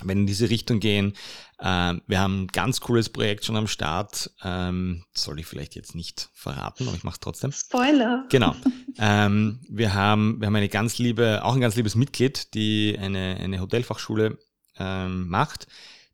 wenn 0.03 0.21
in 0.21 0.27
diese 0.27 0.51
Richtung 0.51 0.81
gehen, 0.81 1.15
ähm, 1.61 2.03
wir 2.07 2.21
haben 2.21 2.43
ein 2.43 2.47
ganz 2.49 2.81
cooles 2.81 3.09
Projekt 3.09 3.45
schon 3.45 3.57
am 3.57 3.67
Start. 3.67 4.31
Ähm, 4.43 5.05
soll 5.13 5.41
ich 5.41 5.47
vielleicht 5.47 5.75
jetzt 5.77 5.95
nicht 5.95 6.31
verraten, 6.35 6.87
aber 6.87 6.97
ich 6.97 7.05
mache 7.05 7.15
es 7.15 7.21
trotzdem. 7.21 7.53
Spoiler. 7.53 8.25
Genau. 8.29 8.55
ähm, 8.99 9.61
wir 9.69 9.95
haben, 9.95 10.41
wir 10.41 10.47
haben 10.47 10.57
eine 10.57 10.69
ganz 10.69 10.99
liebe, 10.99 11.45
auch 11.45 11.55
ein 11.55 11.61
ganz 11.61 11.77
liebes 11.77 11.95
Mitglied, 11.95 12.55
die 12.55 12.97
eine, 12.99 13.39
eine 13.41 13.61
Hotelfachschule 13.61 14.39
ähm, 14.79 15.29
macht. 15.29 15.67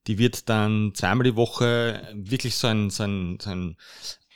Die 0.06 0.18
wird 0.18 0.48
dann 0.48 0.92
zweimal 0.94 1.24
die 1.24 1.36
Woche 1.36 2.08
wirklich 2.14 2.56
so 2.56 2.68
ein, 2.68 2.90
so 2.90 3.02
ein, 3.02 3.38
so 3.40 3.50
ein 3.50 3.76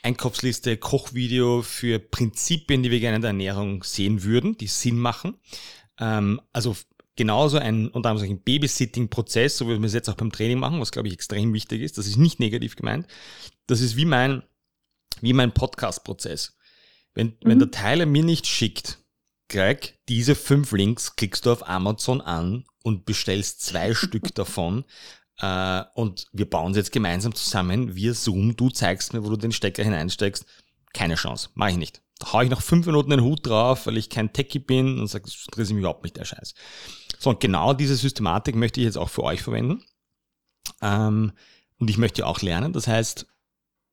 Einkaufsliste, 0.05 0.77
Kochvideo 0.77 1.63
für 1.63 1.99
Prinzipien, 1.99 2.83
die 2.83 2.91
wir 2.91 2.99
gerne 2.99 3.15
in 3.15 3.21
der 3.21 3.29
Ernährung 3.29 3.83
sehen 3.83 4.23
würden, 4.23 4.55
die 4.57 4.67
Sinn 4.67 4.99
machen. 4.99 5.39
Ähm, 5.99 6.39
also 6.53 6.75
genauso 7.15 7.57
ein, 7.57 7.89
unter 7.89 8.09
anderem 8.11 8.29
ein 8.29 8.41
Babysitting-Prozess, 8.41 9.57
so 9.57 9.67
wie 9.67 9.79
wir 9.79 9.85
es 9.85 9.93
jetzt 9.93 10.09
auch 10.09 10.15
beim 10.15 10.31
Training 10.31 10.59
machen, 10.59 10.79
was 10.79 10.91
glaube 10.91 11.07
ich 11.07 11.13
extrem 11.15 11.53
wichtig 11.53 11.81
ist. 11.81 11.97
Das 11.97 12.05
ist 12.05 12.17
nicht 12.17 12.39
negativ 12.39 12.75
gemeint. 12.75 13.07
Das 13.65 13.81
ist 13.81 13.95
wie 13.95 14.05
mein, 14.05 14.43
wie 15.21 15.33
mein 15.33 15.53
Podcast-Prozess. 15.53 16.55
Wenn, 17.15 17.27
mhm. 17.27 17.35
wenn 17.41 17.59
der 17.59 17.71
Teiler 17.71 18.05
mir 18.05 18.23
nicht 18.23 18.45
schickt, 18.45 18.99
Greg, 19.49 19.99
diese 20.07 20.35
fünf 20.35 20.71
Links 20.71 21.15
klickst 21.15 21.45
du 21.45 21.51
auf 21.51 21.67
Amazon 21.67 22.21
an 22.21 22.65
und 22.83 23.05
bestellst 23.05 23.61
zwei 23.61 23.93
Stück 23.95 24.35
davon. 24.35 24.85
Äh, 25.39 25.83
und 25.93 26.27
wir 26.31 26.49
bauen 26.49 26.73
sie 26.73 26.79
jetzt 26.79 26.91
gemeinsam 26.91 27.35
zusammen 27.35 27.95
via 27.95 28.13
Zoom. 28.13 28.55
Du 28.55 28.69
zeigst 28.69 29.13
mir, 29.13 29.23
wo 29.23 29.29
du 29.29 29.37
den 29.37 29.51
Stecker 29.51 29.83
hineinsteckst. 29.83 30.45
Keine 30.93 31.15
Chance. 31.15 31.49
Mache 31.55 31.71
ich 31.71 31.77
nicht. 31.77 32.01
Da 32.19 32.31
haue 32.31 32.45
ich 32.45 32.49
nach 32.49 32.61
fünf 32.61 32.85
Minuten 32.85 33.09
den 33.09 33.21
Hut 33.21 33.45
drauf, 33.45 33.87
weil 33.87 33.97
ich 33.97 34.09
kein 34.09 34.31
Techie 34.31 34.59
bin 34.59 34.99
und 34.99 35.07
sage, 35.07 35.25
das 35.25 35.45
interessiert 35.47 35.75
mich 35.75 35.81
überhaupt 35.81 36.03
nicht, 36.03 36.15
der 36.15 36.23
Scheiß. 36.23 36.53
So, 37.19 37.31
und 37.31 37.41
genau 37.41 37.73
diese 37.73 37.95
Systematik 37.95 38.55
möchte 38.55 38.79
ich 38.79 38.85
jetzt 38.85 38.97
auch 38.97 39.09
für 39.09 39.23
euch 39.23 39.41
verwenden. 39.41 39.83
Ähm, 40.81 41.33
und 41.79 41.89
ich 41.89 41.97
möchte 41.97 42.25
auch 42.25 42.41
lernen. 42.41 42.71
Das 42.71 42.87
heißt, 42.87 43.27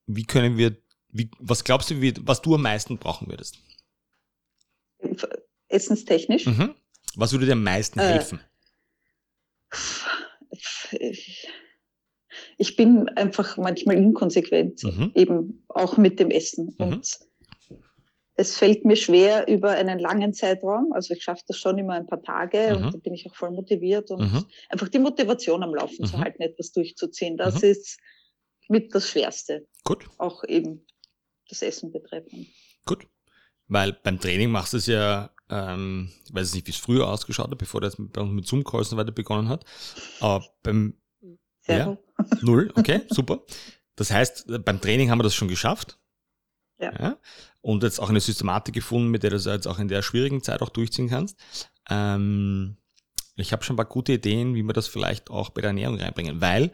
wie 0.07 0.25
können 0.25 0.57
wir, 0.57 0.77
wie, 1.09 1.31
was 1.39 1.65
glaubst 1.65 1.91
du, 1.91 2.01
wie, 2.01 2.15
was 2.21 2.43
du 2.43 2.55
am 2.55 2.63
meisten 2.63 2.99
brauchen 2.99 3.29
würdest? 3.29 3.59
Essenstechnisch? 5.69 6.47
Mhm. 6.47 6.75
Was 7.17 7.33
würde 7.33 7.47
dir 7.47 7.53
am 7.53 7.65
meisten 7.65 7.99
äh, 7.99 8.05
helfen? 8.05 8.41
Ich 12.57 12.77
bin 12.77 13.09
einfach 13.11 13.57
manchmal 13.59 13.97
inkonsequent, 13.97 14.83
mhm. 14.85 15.13
eben 15.15 15.65
auch 15.69 15.97
mit 15.97 16.19
dem 16.19 16.31
Essen. 16.31 16.75
Mhm. 16.79 16.85
Und 16.85 17.19
es 18.35 18.57
fällt 18.57 18.85
mir 18.85 18.97
schwer 18.97 19.47
über 19.49 19.71
einen 19.71 19.99
langen 19.99 20.33
Zeitraum. 20.33 20.93
Also 20.93 21.15
ich 21.15 21.23
schaffe 21.23 21.43
das 21.47 21.59
schon 21.59 21.79
immer 21.79 21.95
ein 21.95 22.07
paar 22.07 22.23
Tage 22.23 22.77
mhm. 22.77 22.85
und 22.85 22.95
da 22.95 22.99
bin 22.99 23.15
ich 23.15 23.27
auch 23.29 23.35
voll 23.35 23.51
motiviert 23.51 24.11
und 24.11 24.21
mhm. 24.21 24.45
einfach 24.71 24.89
die 24.89 24.99
Motivation 24.99 25.63
am 25.63 25.75
Laufen 25.75 26.07
zu 26.07 26.17
mhm. 26.17 26.23
halten, 26.23 26.43
etwas 26.43 26.73
durchzuziehen. 26.73 27.37
Das 27.37 27.63
mhm. 27.63 27.69
ist 27.69 27.99
mit 28.69 28.95
das 28.95 29.09
Schwerste. 29.09 29.67
Gut. 29.85 30.07
Auch 30.19 30.45
eben 30.45 30.87
das 31.49 31.63
Essen 31.63 31.93
betreffend. 31.93 32.47
Gut. 32.87 33.07
Weil 33.69 33.93
beim 33.93 34.19
Training 34.19 34.51
machst 34.51 34.73
du 34.73 34.79
es 34.79 34.87
ja, 34.87 35.31
ähm, 35.53 36.11
ich 36.25 36.35
weiß 36.35 36.55
nicht, 36.55 36.67
wie 36.67 36.71
es 36.71 36.79
früher 36.79 37.07
ausgeschaut 37.09 37.51
hat, 37.51 37.59
bevor 37.59 37.81
das 37.81 37.99
mit, 37.99 38.17
mit 38.17 38.47
Zoom-Calls 38.47 38.91
und 38.93 38.99
weiter 38.99 39.13
begonnen 39.13 39.49
hat. 39.49 39.65
Aber 40.21 40.45
beim 40.63 40.95
Zero. 41.61 42.03
Ja, 42.19 42.27
null, 42.41 42.73
okay, 42.75 43.03
super. 43.09 43.43
Das 43.95 44.11
heißt, 44.11 44.65
beim 44.65 44.81
Training 44.81 45.11
haben 45.11 45.19
wir 45.19 45.25
das 45.25 45.35
schon 45.35 45.49
geschafft. 45.49 45.99
Ja. 46.81 46.93
ja. 46.99 47.17
Und 47.61 47.83
jetzt 47.83 48.01
auch 48.01 48.09
eine 48.09 48.21
Systematik 48.21 48.75
gefunden, 48.75 49.11
mit 49.11 49.23
der 49.23 49.31
du 49.31 49.37
das 49.37 49.45
jetzt 49.45 49.69
auch 49.69 49.79
in 49.79 49.89
der 49.89 50.03
schwierigen 50.03 50.43
Zeit 50.43 50.63
auch 50.63 50.71
durchziehen 50.71 51.09
kannst. 51.09 51.39
Ähm, 51.89 52.77
ich 53.37 53.53
habe 53.53 53.63
schon 53.63 53.75
ein 53.75 53.77
paar 53.77 53.87
gute 53.87 54.15
Ideen, 54.15 54.55
wie 54.55 54.63
wir 54.63 54.73
das 54.73 54.89
vielleicht 54.89 55.31
auch 55.31 55.51
bei 55.51 55.61
der 55.61 55.69
Ernährung 55.69 55.99
reinbringen, 55.99 56.41
weil, 56.41 56.73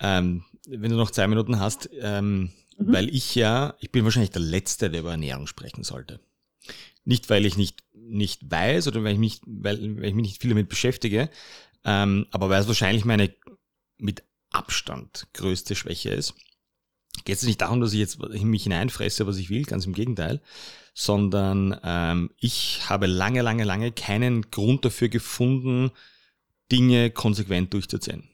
ähm, 0.00 0.44
wenn 0.66 0.90
du 0.90 0.96
noch 0.96 1.10
zwei 1.10 1.26
Minuten 1.28 1.58
hast, 1.60 1.88
ähm, 2.00 2.50
mhm. 2.76 2.92
weil 2.92 3.08
ich 3.08 3.34
ja, 3.34 3.74
ich 3.80 3.90
bin 3.90 4.04
wahrscheinlich 4.04 4.30
der 4.30 4.42
Letzte, 4.42 4.90
der 4.90 5.00
über 5.00 5.12
Ernährung 5.12 5.46
sprechen 5.46 5.84
sollte. 5.84 6.20
Nicht, 7.08 7.30
weil 7.30 7.46
ich 7.46 7.56
nicht, 7.56 7.84
nicht 7.94 8.50
weiß 8.50 8.88
oder 8.88 9.02
weil 9.02 9.14
ich 9.14 9.18
mich, 9.18 9.40
weil, 9.46 9.80
weil 9.96 10.04
ich 10.04 10.14
mich 10.14 10.26
nicht 10.26 10.40
viel 10.40 10.50
damit 10.50 10.68
beschäftige, 10.68 11.30
ähm, 11.84 12.26
aber 12.30 12.50
weil 12.50 12.60
es 12.60 12.68
wahrscheinlich 12.68 13.04
meine 13.04 13.34
mit 13.96 14.22
Abstand 14.50 15.26
größte 15.32 15.74
Schwäche 15.74 16.10
ist 16.10 16.34
geht 17.24 17.36
es 17.36 17.42
nicht 17.42 17.60
darum, 17.60 17.80
dass 17.80 17.92
ich 17.92 17.98
jetzt 17.98 18.18
in 18.22 18.48
mich 18.48 18.64
hineinfresse, 18.64 19.26
was 19.26 19.38
ich 19.38 19.50
will, 19.50 19.64
ganz 19.64 19.86
im 19.86 19.94
Gegenteil, 19.94 20.40
sondern 20.94 21.78
ähm, 21.82 22.30
ich 22.38 22.88
habe 22.88 23.06
lange, 23.06 23.42
lange, 23.42 23.64
lange 23.64 23.92
keinen 23.92 24.50
Grund 24.50 24.84
dafür 24.84 25.08
gefunden, 25.08 25.90
Dinge 26.70 27.10
konsequent 27.10 27.72
durchzuziehen. 27.72 28.28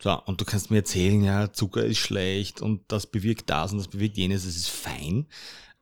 So, 0.00 0.20
und 0.24 0.40
du 0.40 0.44
kannst 0.44 0.70
mir 0.70 0.78
erzählen, 0.78 1.22
ja, 1.22 1.52
Zucker 1.52 1.84
ist 1.84 1.98
schlecht 1.98 2.60
und 2.60 2.82
das 2.88 3.06
bewirkt 3.06 3.48
das 3.50 3.72
und 3.72 3.78
das 3.78 3.88
bewirkt 3.88 4.16
jenes, 4.16 4.44
das 4.44 4.56
ist 4.56 4.68
fein. 4.68 5.26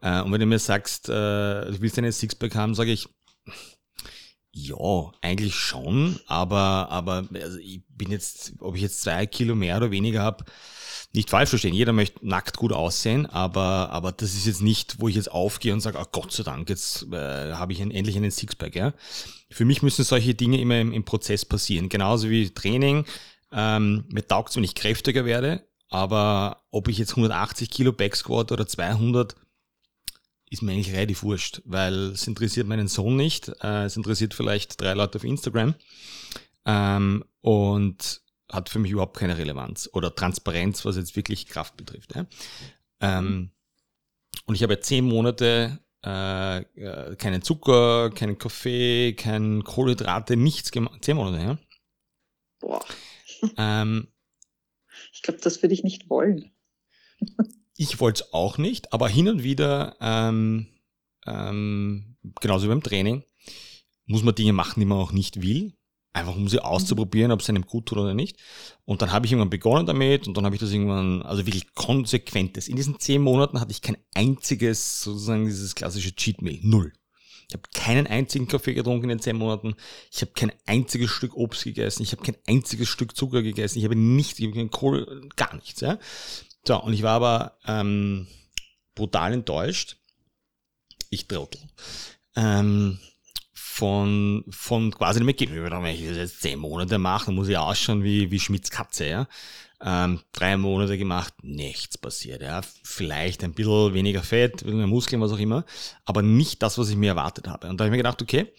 Äh, 0.00 0.22
und 0.22 0.32
wenn 0.32 0.40
du 0.40 0.46
mir 0.46 0.58
sagst, 0.58 1.08
äh, 1.08 1.12
du 1.12 1.76
willst 1.80 1.98
einen 1.98 2.12
Sixpack 2.12 2.54
haben, 2.54 2.74
sage 2.74 2.92
ich, 2.92 3.08
ja, 4.52 5.12
eigentlich 5.20 5.54
schon, 5.54 6.18
aber, 6.26 6.88
aber 6.90 7.28
also 7.34 7.58
ich 7.58 7.82
bin 7.88 8.10
jetzt, 8.10 8.54
ob 8.58 8.74
ich 8.74 8.82
jetzt 8.82 9.00
zwei 9.00 9.26
Kilo 9.26 9.54
mehr 9.54 9.76
oder 9.76 9.92
weniger 9.92 10.22
habe, 10.22 10.44
nicht 11.12 11.30
falsch 11.30 11.50
verstehen, 11.50 11.74
jeder 11.74 11.92
möchte 11.92 12.26
nackt 12.26 12.56
gut 12.56 12.72
aussehen, 12.72 13.26
aber, 13.26 13.90
aber 13.90 14.12
das 14.12 14.34
ist 14.34 14.46
jetzt 14.46 14.62
nicht, 14.62 15.00
wo 15.00 15.08
ich 15.08 15.16
jetzt 15.16 15.30
aufgehe 15.30 15.72
und 15.72 15.80
sage, 15.80 15.98
oh 16.00 16.06
Gott 16.10 16.32
sei 16.32 16.42
Dank, 16.42 16.68
jetzt 16.68 17.06
äh, 17.12 17.52
habe 17.52 17.72
ich 17.72 17.80
ein, 17.80 17.90
endlich 17.90 18.16
einen 18.16 18.30
Sixpack. 18.30 18.76
Ja? 18.76 18.92
Für 19.50 19.64
mich 19.64 19.82
müssen 19.82 20.04
solche 20.04 20.34
Dinge 20.34 20.60
immer 20.60 20.80
im, 20.80 20.92
im 20.92 21.04
Prozess 21.04 21.44
passieren. 21.44 21.88
Genauso 21.88 22.30
wie 22.30 22.50
Training. 22.50 23.04
Ähm, 23.52 24.04
mir 24.08 24.26
taugt 24.26 24.54
wenn 24.54 24.62
ich 24.62 24.76
kräftiger 24.76 25.24
werde, 25.24 25.66
aber 25.88 26.62
ob 26.70 26.86
ich 26.86 26.98
jetzt 26.98 27.12
180 27.12 27.70
Kilo 27.70 27.92
Backsquat 27.92 28.52
oder 28.52 28.68
200, 28.68 29.34
ist 30.50 30.62
mir 30.62 30.72
eigentlich 30.72 30.92
relativ 30.92 31.22
wurscht, 31.22 31.62
weil 31.64 32.10
es 32.10 32.26
interessiert 32.26 32.66
meinen 32.66 32.88
Sohn 32.88 33.16
nicht, 33.16 33.48
äh, 33.62 33.84
es 33.84 33.96
interessiert 33.96 34.34
vielleicht 34.34 34.80
drei 34.80 34.94
Leute 34.94 35.18
auf 35.18 35.24
Instagram. 35.24 35.74
Ähm, 36.66 37.24
und 37.40 38.20
hat 38.50 38.68
für 38.68 38.80
mich 38.80 38.90
überhaupt 38.90 39.16
keine 39.16 39.38
Relevanz 39.38 39.88
oder 39.92 40.14
Transparenz, 40.14 40.84
was 40.84 40.96
jetzt 40.96 41.16
wirklich 41.16 41.46
Kraft 41.46 41.76
betrifft. 41.76 42.14
Ja? 42.14 42.26
Ähm, 43.00 43.52
und 44.46 44.54
ich 44.56 44.62
habe 44.62 44.74
jetzt 44.74 44.88
zehn 44.88 45.04
Monate 45.04 45.78
äh, 46.04 46.58
äh, 46.58 47.16
keinen 47.16 47.42
Zucker, 47.42 48.10
keinen 48.10 48.38
Kaffee, 48.38 49.14
kein 49.14 49.62
Kohlenhydrate, 49.64 50.36
nichts 50.36 50.70
gemacht. 50.70 51.04
Zehn 51.04 51.16
Monate, 51.16 51.42
ja? 51.42 51.58
Boah. 52.58 52.84
Ähm, 53.56 54.08
ich 55.12 55.22
glaube, 55.22 55.40
das 55.40 55.62
würde 55.62 55.74
ich 55.74 55.84
nicht 55.84 56.10
wollen. 56.10 56.50
ich 57.80 57.98
wollte 57.98 58.24
es 58.24 58.32
auch 58.34 58.58
nicht, 58.58 58.92
aber 58.92 59.08
hin 59.08 59.28
und 59.28 59.42
wieder, 59.42 59.96
ähm, 60.00 60.66
ähm, 61.26 62.16
genauso 62.40 62.66
wie 62.66 62.68
beim 62.68 62.82
Training, 62.82 63.24
muss 64.04 64.22
man 64.22 64.34
Dinge 64.34 64.52
machen, 64.52 64.80
die 64.80 64.86
man 64.86 64.98
auch 64.98 65.12
nicht 65.12 65.40
will 65.40 65.72
einfach 66.12 66.34
um 66.34 66.48
sie 66.48 66.62
auszuprobieren, 66.62 67.30
ob 67.30 67.40
es 67.40 67.48
einem 67.48 67.66
gut 67.66 67.86
tut 67.86 67.98
oder 67.98 68.14
nicht. 68.14 68.36
Und 68.84 69.02
dann 69.02 69.12
habe 69.12 69.26
ich 69.26 69.32
irgendwann 69.32 69.50
begonnen 69.50 69.86
damit 69.86 70.26
und 70.26 70.36
dann 70.36 70.44
habe 70.44 70.56
ich 70.56 70.60
das 70.60 70.72
irgendwann, 70.72 71.22
also 71.22 71.46
wirklich 71.46 71.72
konsequentes. 71.74 72.68
In 72.68 72.76
diesen 72.76 72.98
zehn 72.98 73.22
Monaten 73.22 73.60
hatte 73.60 73.70
ich 73.70 73.82
kein 73.82 73.96
einziges, 74.14 75.02
sozusagen 75.02 75.44
dieses 75.44 75.74
klassische 75.74 76.14
Cheat 76.14 76.42
Meal. 76.42 76.58
Null. 76.62 76.92
Ich 77.48 77.54
habe 77.54 77.68
keinen 77.74 78.06
einzigen 78.06 78.46
Kaffee 78.46 78.74
getrunken 78.74 79.04
in 79.04 79.08
den 79.10 79.20
zehn 79.20 79.36
Monaten. 79.36 79.74
Ich 80.12 80.20
habe 80.22 80.32
kein 80.32 80.52
einziges 80.66 81.10
Stück 81.10 81.36
Obst 81.36 81.64
gegessen. 81.64 82.02
Ich 82.02 82.12
habe 82.12 82.22
kein 82.22 82.36
einziges 82.46 82.88
Stück 82.88 83.16
Zucker 83.16 83.42
gegessen. 83.42 83.78
Ich 83.78 83.84
habe 83.84 83.96
nichts, 83.96 84.38
ich 84.38 84.46
habe 84.46 84.56
keinen 84.56 84.70
Kohl, 84.70 85.28
gar 85.36 85.54
nichts. 85.56 85.80
Ja? 85.80 85.98
So, 86.66 86.82
und 86.82 86.92
ich 86.92 87.02
war 87.02 87.14
aber 87.14 87.58
ähm, 87.66 88.26
brutal 88.94 89.32
enttäuscht. 89.32 89.96
Ich 91.10 91.26
trottel. 91.26 91.60
Ähm, 92.36 93.00
von, 93.80 94.44
von 94.50 94.90
quasi 94.90 95.20
dem 95.20 95.28
Ergebnis. 95.28 95.62
Wenn 95.62 95.86
ich 95.86 96.06
das 96.06 96.16
jetzt 96.16 96.42
zehn 96.42 96.58
Monate 96.58 96.98
mache, 96.98 97.26
dann 97.26 97.34
muss 97.34 97.48
ich 97.48 97.56
ausschauen 97.56 98.04
wie, 98.04 98.30
wie 98.30 98.38
Schmidts 98.38 98.70
Katze, 98.70 99.08
ja. 99.08 99.28
Ähm, 99.82 100.20
drei 100.32 100.58
Monate 100.58 100.98
gemacht, 100.98 101.32
nichts 101.42 101.96
passiert, 101.96 102.42
ja. 102.42 102.60
Vielleicht 102.84 103.42
ein 103.42 103.54
bisschen 103.54 103.94
weniger 103.94 104.22
Fett, 104.22 104.52
ein 104.52 104.64
bisschen 104.64 104.78
mehr 104.78 104.86
Muskeln, 104.86 105.22
was 105.22 105.32
auch 105.32 105.38
immer, 105.38 105.64
aber 106.04 106.20
nicht 106.20 106.62
das, 106.62 106.76
was 106.76 106.90
ich 106.90 106.96
mir 106.96 107.12
erwartet 107.12 107.48
habe. 107.48 107.68
Und 107.68 107.80
da 107.80 107.84
habe 107.84 107.88
ich 107.88 107.92
mir 107.92 108.02
gedacht, 108.02 108.20
okay, 108.20 108.52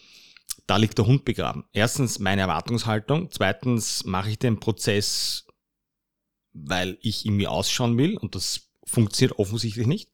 da 0.65 0.77
liegt 0.77 0.97
der 0.97 1.05
Hund 1.05 1.23
begraben. 1.23 1.65
Erstens 1.71 2.17
meine 2.17 2.41
Erwartungshaltung, 2.41 3.29
zweitens 3.29 4.03
mache 4.05 4.31
ich 4.31 4.39
den 4.39 4.59
Prozess, 4.59 5.45
weil 6.53 6.97
ich 7.01 7.25
irgendwie 7.25 7.47
ausschauen 7.47 7.97
will 7.97 8.17
und 8.17 8.35
das 8.35 8.69
funktioniert 8.83 9.39
offensichtlich 9.39 9.87
nicht. 9.87 10.11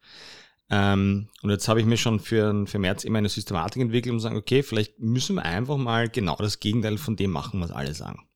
Ähm, 0.69 1.29
und 1.41 1.49
jetzt 1.49 1.67
habe 1.67 1.79
ich 1.79 1.85
mir 1.85 1.97
schon 1.97 2.19
für, 2.19 2.67
für 2.67 2.79
März 2.79 3.03
immer 3.05 3.19
eine 3.19 3.29
Systematik 3.29 3.81
entwickelt 3.81 4.13
und 4.13 4.19
sagen, 4.19 4.35
okay, 4.35 4.63
vielleicht 4.63 4.99
müssen 4.99 5.35
wir 5.35 5.45
einfach 5.45 5.77
mal 5.77 6.09
genau 6.09 6.35
das 6.35 6.59
Gegenteil 6.59 6.97
von 6.97 7.15
dem 7.15 7.31
machen, 7.31 7.61
was 7.61 7.71
alle 7.71 7.93
sagen. 7.93 8.27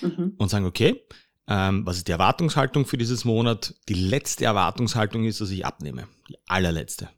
Mhm. 0.00 0.34
Und 0.38 0.48
sagen, 0.48 0.64
okay, 0.64 1.02
ähm, 1.48 1.86
was 1.86 1.98
ist 1.98 2.08
die 2.08 2.12
Erwartungshaltung 2.12 2.86
für 2.86 2.96
dieses 2.96 3.24
Monat? 3.24 3.74
Die 3.88 3.94
letzte 3.94 4.46
Erwartungshaltung 4.46 5.24
ist, 5.24 5.40
dass 5.40 5.50
ich 5.50 5.66
abnehme. 5.66 6.08
Die 6.28 6.36
allerletzte. 6.46 7.10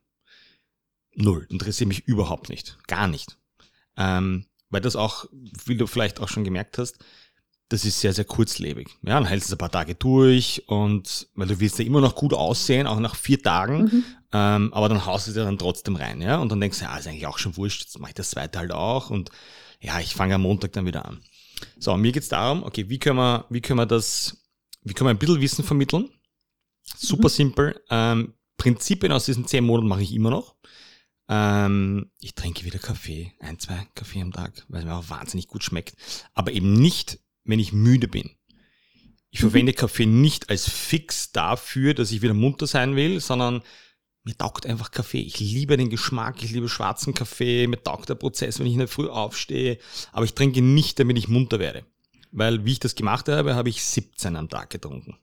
Null. 1.14 1.46
Interessiert 1.48 1.88
mich 1.88 2.06
überhaupt 2.06 2.48
nicht. 2.48 2.78
Gar 2.86 3.08
nicht. 3.08 3.38
Ähm, 3.96 4.46
weil 4.70 4.80
das 4.80 4.96
auch, 4.96 5.26
wie 5.32 5.76
du 5.76 5.86
vielleicht 5.86 6.20
auch 6.20 6.28
schon 6.28 6.44
gemerkt 6.44 6.78
hast, 6.78 6.98
das 7.68 7.84
ist 7.84 8.00
sehr, 8.00 8.12
sehr 8.12 8.24
kurzlebig. 8.24 8.88
Ja, 9.02 9.14
dann 9.14 9.26
hältst 9.26 9.48
du 9.48 9.50
es 9.50 9.56
ein 9.56 9.58
paar 9.58 9.70
Tage 9.70 9.94
durch 9.94 10.64
und 10.66 11.28
weil 11.34 11.48
du 11.48 11.60
willst 11.60 11.78
ja 11.78 11.84
immer 11.84 12.00
noch 12.00 12.14
gut 12.14 12.32
aussehen, 12.32 12.86
auch 12.86 13.00
nach 13.00 13.14
vier 13.14 13.42
Tagen, 13.42 13.82
mhm. 13.82 14.04
ähm, 14.32 14.72
aber 14.72 14.88
dann 14.88 15.04
haust 15.04 15.28
du 15.28 15.32
dir 15.32 15.44
dann 15.44 15.58
trotzdem 15.58 15.96
rein, 15.96 16.22
ja, 16.22 16.38
und 16.38 16.50
dann 16.50 16.60
denkst 16.60 16.78
du, 16.78 16.84
ja, 16.84 16.96
ist 16.96 17.06
eigentlich 17.06 17.26
auch 17.26 17.38
schon 17.38 17.56
wurscht, 17.56 17.82
jetzt 17.82 17.98
mache 17.98 18.10
ich 18.10 18.14
das 18.14 18.30
zweite 18.30 18.58
halt 18.58 18.72
auch 18.72 19.10
und 19.10 19.30
ja, 19.80 20.00
ich 20.00 20.14
fange 20.14 20.34
am 20.34 20.42
Montag 20.42 20.72
dann 20.72 20.86
wieder 20.86 21.04
an. 21.04 21.20
So, 21.78 21.96
mir 21.96 22.12
geht's 22.12 22.28
darum, 22.28 22.62
okay, 22.62 22.88
wie 22.88 22.98
können 22.98 23.18
wir, 23.18 23.46
wie 23.50 23.60
können 23.60 23.78
wir 23.78 23.86
das, 23.86 24.44
wie 24.82 24.94
können 24.94 25.08
wir 25.08 25.14
ein 25.14 25.18
bisschen 25.18 25.40
Wissen 25.40 25.64
vermitteln? 25.64 26.10
Super 26.96 27.28
mhm. 27.28 27.32
simpel. 27.32 27.82
Ähm, 27.90 28.34
Prinzipien 28.56 29.12
aus 29.12 29.26
diesen 29.26 29.46
zehn 29.46 29.64
Monaten 29.64 29.88
mache 29.88 30.02
ich 30.02 30.14
immer 30.14 30.30
noch. 30.30 30.56
Ähm, 31.28 32.10
ich 32.20 32.34
trinke 32.34 32.64
wieder 32.64 32.78
Kaffee, 32.78 33.32
ein, 33.40 33.58
zwei 33.58 33.86
Kaffee 33.94 34.22
am 34.22 34.32
Tag, 34.32 34.64
weil 34.68 34.80
es 34.80 34.86
mir 34.86 34.94
auch 34.94 35.10
wahnsinnig 35.10 35.46
gut 35.46 35.62
schmeckt. 35.62 35.94
Aber 36.34 36.52
eben 36.52 36.72
nicht, 36.72 37.20
wenn 37.48 37.58
ich 37.58 37.72
müde 37.72 38.06
bin. 38.06 38.30
Ich 39.30 39.40
mhm. 39.40 39.50
verwende 39.50 39.72
Kaffee 39.72 40.06
nicht 40.06 40.50
als 40.50 40.68
Fix 40.68 41.32
dafür, 41.32 41.94
dass 41.94 42.12
ich 42.12 42.22
wieder 42.22 42.34
munter 42.34 42.66
sein 42.66 42.94
will, 42.94 43.20
sondern 43.20 43.62
mir 44.22 44.36
taugt 44.36 44.66
einfach 44.66 44.90
Kaffee. 44.90 45.20
Ich 45.20 45.40
liebe 45.40 45.76
den 45.76 45.90
Geschmack, 45.90 46.42
ich 46.42 46.52
liebe 46.52 46.68
schwarzen 46.68 47.14
Kaffee, 47.14 47.66
mir 47.66 47.82
taugt 47.82 48.08
der 48.10 48.14
Prozess, 48.14 48.58
wenn 48.58 48.66
ich 48.66 48.74
in 48.74 48.80
der 48.80 48.88
Früh 48.88 49.08
aufstehe, 49.08 49.78
aber 50.12 50.24
ich 50.24 50.34
trinke 50.34 50.60
nicht, 50.60 51.00
damit 51.00 51.16
ich 51.16 51.28
munter 51.28 51.58
werde. 51.58 51.84
Weil 52.30 52.64
wie 52.66 52.72
ich 52.72 52.80
das 52.80 52.94
gemacht 52.94 53.28
habe, 53.28 53.54
habe 53.54 53.70
ich 53.70 53.82
17 53.82 54.36
am 54.36 54.50
Tag 54.50 54.68
getrunken. 54.68 55.16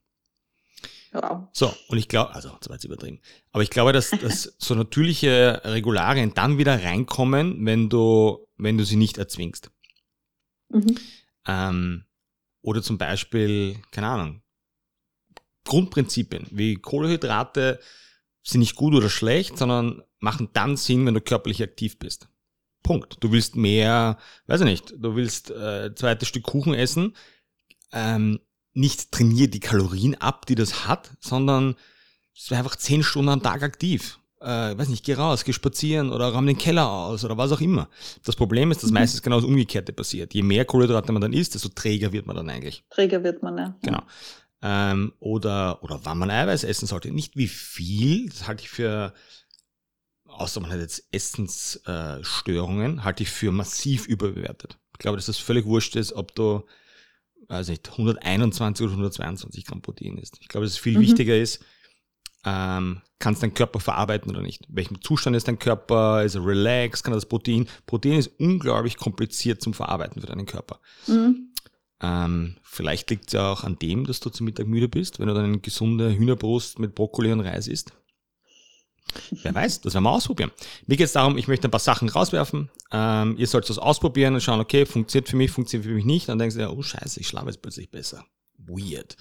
Wow. 1.12 1.48
So, 1.54 1.74
und 1.88 1.98
ich 1.98 2.10
glaube, 2.10 2.34
also 2.34 2.50
das 2.60 2.68
war 2.68 2.76
jetzt 2.76 2.84
übertrieben, 2.84 3.22
aber 3.52 3.64
ich 3.64 3.70
glaube, 3.70 3.94
dass, 3.94 4.10
dass 4.10 4.56
so 4.58 4.76
natürliche 4.76 5.62
Regularien 5.64 6.34
dann 6.34 6.58
wieder 6.58 6.84
reinkommen, 6.84 7.66
wenn 7.66 7.90
du, 7.90 8.48
wenn 8.58 8.78
du 8.78 8.84
sie 8.84 8.98
nicht 8.98 9.18
erzwingst. 9.18 9.72
Mhm. 10.70 10.98
Ähm, 11.48 12.06
oder 12.66 12.82
zum 12.82 12.98
Beispiel, 12.98 13.78
keine 13.92 14.08
Ahnung, 14.08 14.42
Grundprinzipien 15.66 16.48
wie 16.50 16.76
Kohlenhydrate 16.76 17.80
sind 18.44 18.60
nicht 18.60 18.76
gut 18.76 18.96
oder 18.96 19.10
schlecht, 19.10 19.58
sondern 19.58 20.02
machen 20.20 20.50
dann 20.54 20.76
Sinn, 20.76 21.06
wenn 21.06 21.14
du 21.14 21.22
körperlich 21.22 21.62
aktiv 21.62 22.00
bist. 22.00 22.28
Punkt. 22.82 23.18
Du 23.20 23.32
willst 23.32 23.56
mehr, 23.56 24.18
weiß 24.48 24.62
ich 24.62 24.66
nicht, 24.66 24.94
du 24.98 25.16
willst 25.16 25.52
äh, 25.52 25.94
zweites 25.96 26.28
Stück 26.28 26.44
Kuchen 26.44 26.74
essen, 26.74 27.16
ähm, 27.92 28.40
nicht 28.74 29.12
trainier 29.12 29.48
die 29.48 29.60
Kalorien 29.60 30.16
ab, 30.16 30.48
die 30.48 30.56
das 30.56 30.88
hat, 30.88 31.12
sondern 31.20 31.76
sei 32.34 32.58
einfach 32.58 32.76
zehn 32.76 33.04
Stunden 33.04 33.30
am 33.30 33.44
Tag 33.44 33.62
aktiv. 33.62 34.20
Äh, 34.46 34.78
weiß 34.78 34.90
nicht, 34.90 35.04
geh 35.04 35.16
raus, 35.16 35.44
geh 35.44 35.54
spazieren 35.54 36.12
oder 36.12 36.32
räum 36.32 36.46
den 36.46 36.58
Keller 36.58 36.88
aus 36.88 37.26
oder 37.26 37.36
was 37.36 37.52
auch 37.52 37.62
immer. 37.62 37.90
Das 38.24 38.36
Problem 38.36 38.70
ist, 38.70 38.84
dass 38.84 38.92
mhm. 38.92 38.96
meistens 38.96 39.24
genau 39.24 39.38
das 39.38 39.46
Umgekehrte 39.46 39.92
passiert. 39.92 40.36
Je 40.36 40.44
mehr 40.44 40.66
Kohlenhydrate 40.66 41.12
man 41.12 41.22
dann 41.22 41.34
isst, 41.34 41.56
desto 41.56 41.70
träger 41.70 42.12
wird 42.12 42.28
man 42.28 42.36
dann 42.36 42.50
eigentlich. 42.50 42.84
Träger 42.92 43.24
wird 43.24 43.42
man, 43.42 43.58
ja. 43.58 43.76
Genau. 43.82 44.04
Ähm, 44.62 45.14
oder, 45.20 45.84
oder 45.84 46.00
wann 46.04 46.20
man 46.20 46.30
Eiweiß 46.30 46.64
essen 46.64 46.86
sollte. 46.86 47.12
Nicht 47.12 47.36
wie 47.36 47.48
viel, 47.48 48.30
das 48.30 48.48
halte 48.48 48.62
ich 48.62 48.70
für, 48.70 49.16
außer 50.28 50.62
man 50.62 50.70
hat 50.70 50.80
jetzt 50.80 51.08
Essensstörungen, 51.12 53.00
äh, 53.00 53.02
halte 53.02 53.24
ich 53.24 53.30
für 53.30 53.52
massiv 53.52 54.06
überbewertet. 54.06 54.78
Ich 54.94 55.00
glaube, 55.00 55.18
dass 55.18 55.26
das 55.26 55.40
völlig 55.40 55.66
wurscht 55.66 55.96
ist, 55.96 56.14
ob 56.14 56.36
du 56.36 56.64
weiß 57.48 57.70
nicht, 57.70 57.90
121 57.92 58.84
oder 58.84 58.94
122 58.94 59.66
Gramm 59.66 59.82
Protein 59.82 60.18
ist. 60.18 60.38
Ich 60.42 60.48
glaube, 60.48 60.66
dass 60.66 60.74
es 60.74 60.80
viel 60.80 60.98
mhm. 60.98 61.02
wichtiger 61.02 61.38
ist, 61.38 61.64
ähm, 62.46 63.02
kannst 63.20 63.42
dein 63.44 63.54
Körper 63.54 63.80
verarbeiten 63.80 64.30
oder 64.32 64.42
nicht? 64.42 64.66
In 64.68 64.76
welchem 64.76 65.02
Zustand 65.02 65.36
ist 65.36 65.48
dein 65.48 65.60
Körper? 65.60 66.24
Ist 66.24 66.36
er 66.36 66.46
relaxed? 66.46 67.04
Kann 67.04 67.14
er 67.14 67.18
das 67.18 67.26
Protein? 67.26 67.68
Protein 67.86 68.20
ist 68.20 68.32
unglaublich 68.40 68.98
kompliziert 68.98 69.62
zum 69.62 69.74
Verarbeiten 69.74 70.22
für 70.22 70.28
deinen 70.28 70.46
Körper. 70.46 70.80
Mhm. 71.08 71.52
Ähm, 72.02 72.58
vielleicht 72.62 73.10
liegt 73.10 73.28
es 73.28 73.34
ja 73.34 73.52
auch 73.52 73.64
an 73.64 73.80
dem, 73.80 74.06
dass 74.06 74.20
du 74.20 74.30
zum 74.30 74.46
Mittag 74.46 74.68
müde 74.68 74.90
bist, 74.90 75.20
wenn 75.20 75.28
du 75.28 75.34
dann 75.34 75.46
eine 75.46 75.60
gesunde 75.60 76.16
Hühnerbrust 76.16 76.78
mit 76.78 76.94
Brokkoli 76.94 77.32
und 77.32 77.40
Reis 77.40 77.68
isst. 77.68 77.94
Wer 79.32 79.56
weiß, 79.56 79.82
das 79.82 79.94
werden 79.94 80.04
wir 80.04 80.12
ausprobieren. 80.12 80.52
Mir 80.88 80.98
geht 80.98 81.06
es 81.06 81.14
darum, 81.14 81.38
ich 81.38 81.48
möchte 81.48 81.68
ein 81.68 81.72
paar 81.72 81.80
Sachen 81.80 82.10
rauswerfen. 82.10 82.70
Ähm, 82.92 83.36
ihr 83.38 83.48
sollt 83.48 83.70
das 83.70 83.80
ausprobieren 83.80 84.34
und 84.34 84.42
schauen, 84.42 84.60
okay, 84.60 84.86
funktioniert 84.86 85.30
für 85.30 85.38
mich, 85.38 85.52
funktioniert 85.52 85.88
für 85.88 85.96
mich 85.96 86.06
nicht. 86.06 86.30
Dann 86.30 86.38
denkst 86.38 86.56
du, 86.56 86.62
ja, 86.62 86.70
oh 86.70 86.82
scheiße, 86.82 87.20
ich 87.20 87.28
schlafe 87.28 87.48
jetzt 87.48 87.62
plötzlich 87.62 87.90
besser. 87.90 88.26
Weird. 88.58 89.16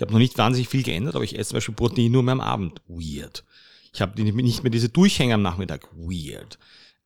Ich 0.00 0.02
habe 0.02 0.12
noch 0.12 0.18
nicht 0.18 0.38
wahnsinnig 0.38 0.70
viel 0.70 0.82
geändert, 0.82 1.14
aber 1.14 1.24
ich 1.24 1.38
esse 1.38 1.50
zum 1.50 1.56
Beispiel 1.58 1.74
Protein 1.74 2.10
nur 2.10 2.22
mehr 2.22 2.32
am 2.32 2.40
Abend. 2.40 2.80
Weird. 2.88 3.44
Ich 3.92 4.00
habe 4.00 4.18
nicht 4.22 4.62
mehr 4.62 4.70
diese 4.70 4.88
Durchhänge 4.88 5.34
am 5.34 5.42
Nachmittag. 5.42 5.90
Weird. 5.94 6.58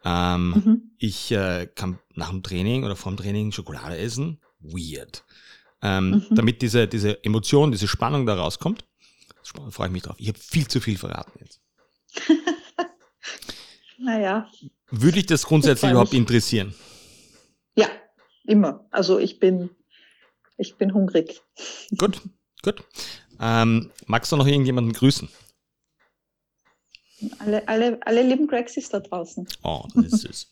Ähm, 0.04 0.50
mhm. 0.50 0.82
Ich 0.98 1.32
äh, 1.32 1.66
kann 1.74 1.98
nach 2.14 2.30
dem 2.30 2.44
Training 2.44 2.84
oder 2.84 2.94
vor 2.94 3.10
dem 3.10 3.16
Training 3.16 3.50
Schokolade 3.50 3.98
essen. 3.98 4.38
Weird. 4.60 5.24
Ähm, 5.82 6.10
mhm. 6.10 6.26
Damit 6.36 6.62
diese, 6.62 6.86
diese 6.86 7.24
Emotion, 7.24 7.72
diese 7.72 7.88
Spannung 7.88 8.26
da 8.26 8.36
rauskommt, 8.36 8.84
freue 9.70 9.88
ich 9.88 9.92
mich 9.92 10.02
drauf. 10.04 10.14
Ich 10.20 10.28
habe 10.28 10.38
viel 10.38 10.68
zu 10.68 10.80
viel 10.80 10.96
verraten 10.96 11.32
jetzt. 11.40 11.60
naja. 13.98 14.48
Würde 14.92 15.18
ich 15.18 15.26
das 15.26 15.46
grundsätzlich 15.46 15.90
überhaupt 15.90 16.14
interessieren? 16.14 16.72
Ja, 17.74 17.88
immer. 18.44 18.86
Also 18.92 19.18
ich 19.18 19.40
bin, 19.40 19.70
ich 20.58 20.76
bin 20.76 20.94
hungrig. 20.94 21.42
Gut, 21.98 22.22
gut. 22.64 22.82
Ähm, 23.40 23.90
magst 24.06 24.32
du 24.32 24.36
noch 24.36 24.46
irgendjemanden 24.46 24.92
grüßen? 24.92 25.28
Alle, 27.38 27.66
alle, 27.68 27.98
alle 28.04 28.22
lieben 28.22 28.46
Grexis 28.46 28.88
da 28.88 29.00
draußen. 29.00 29.46
Oh, 29.62 29.84
das 29.94 30.04
ist 30.06 30.20
süß. 30.22 30.50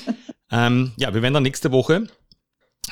ähm, 0.50 0.92
ja, 0.96 1.14
wir 1.14 1.22
werden 1.22 1.34
dann 1.34 1.42
nächste 1.42 1.72
Woche, 1.72 2.06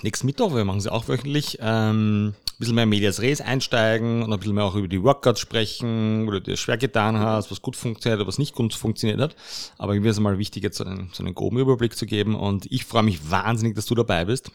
nächsten 0.02 0.26
Mittwoch, 0.26 0.54
wir 0.54 0.64
machen 0.64 0.80
sie 0.80 0.90
auch 0.90 1.08
wöchentlich, 1.08 1.58
ähm, 1.60 2.34
bisschen 2.60 2.74
mehr 2.74 2.86
Medias 2.86 3.20
Res 3.20 3.40
einsteigen 3.40 4.22
und 4.22 4.32
ein 4.32 4.38
bisschen 4.38 4.54
mehr 4.54 4.64
auch 4.64 4.74
über 4.74 4.86
die 4.86 5.02
Workouts 5.02 5.40
sprechen, 5.40 6.26
wo 6.26 6.30
du 6.32 6.40
dir 6.40 6.56
schwer 6.56 6.76
getan 6.76 7.18
hast, 7.18 7.50
was 7.50 7.62
gut 7.62 7.74
funktioniert 7.74 8.20
oder 8.20 8.28
was 8.28 8.38
nicht 8.38 8.54
gut 8.54 8.74
funktioniert 8.74 9.18
hat. 9.18 9.34
Aber 9.78 9.94
mir 9.94 10.10
ist 10.10 10.16
es 10.16 10.20
mal 10.20 10.38
wichtig, 10.38 10.62
jetzt 10.62 10.76
so 10.76 10.84
einen, 10.84 11.10
so 11.12 11.24
einen 11.24 11.34
groben 11.34 11.58
Überblick 11.58 11.96
zu 11.96 12.06
geben 12.06 12.34
und 12.34 12.66
ich 12.70 12.84
freue 12.84 13.02
mich 13.02 13.30
wahnsinnig, 13.30 13.74
dass 13.74 13.86
du 13.86 13.94
dabei 13.94 14.26
bist. 14.26 14.52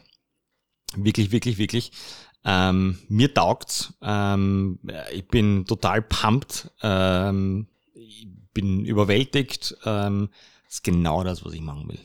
Wirklich, 0.96 1.32
wirklich, 1.32 1.58
wirklich. 1.58 1.92
Ähm, 2.46 3.00
mir 3.10 3.34
taugt's. 3.34 3.94
Ähm, 4.02 4.80
ich 5.12 5.28
bin 5.28 5.66
total 5.66 6.02
pumped. 6.04 6.72
Ähm, 6.84 7.68
ich 7.94 8.28
bin 8.54 8.86
überwältigt. 8.86 9.76
Ähm, 9.86 10.30
das 10.66 10.76
ist 10.76 10.84
genau 10.84 11.24
das, 11.24 11.44
was 11.44 11.54
ich 11.54 11.62
machen 11.62 11.90
will. 11.90 12.00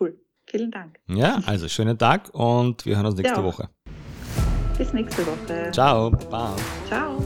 Cool. 0.00 0.18
Vielen 0.46 0.70
Dank. 0.70 0.98
Ja, 1.08 1.40
also 1.46 1.68
schönen 1.68 1.98
Tag 1.98 2.30
und 2.32 2.86
wir 2.86 2.96
hören 2.96 3.06
uns 3.06 3.16
nächste 3.16 3.40
ja. 3.40 3.44
Woche. 3.44 3.68
Bis 4.78 4.92
nächste 4.92 5.26
Woche. 5.26 5.70
Ciao. 5.72 6.10
Baba. 6.10 6.56
Ciao. 6.86 7.22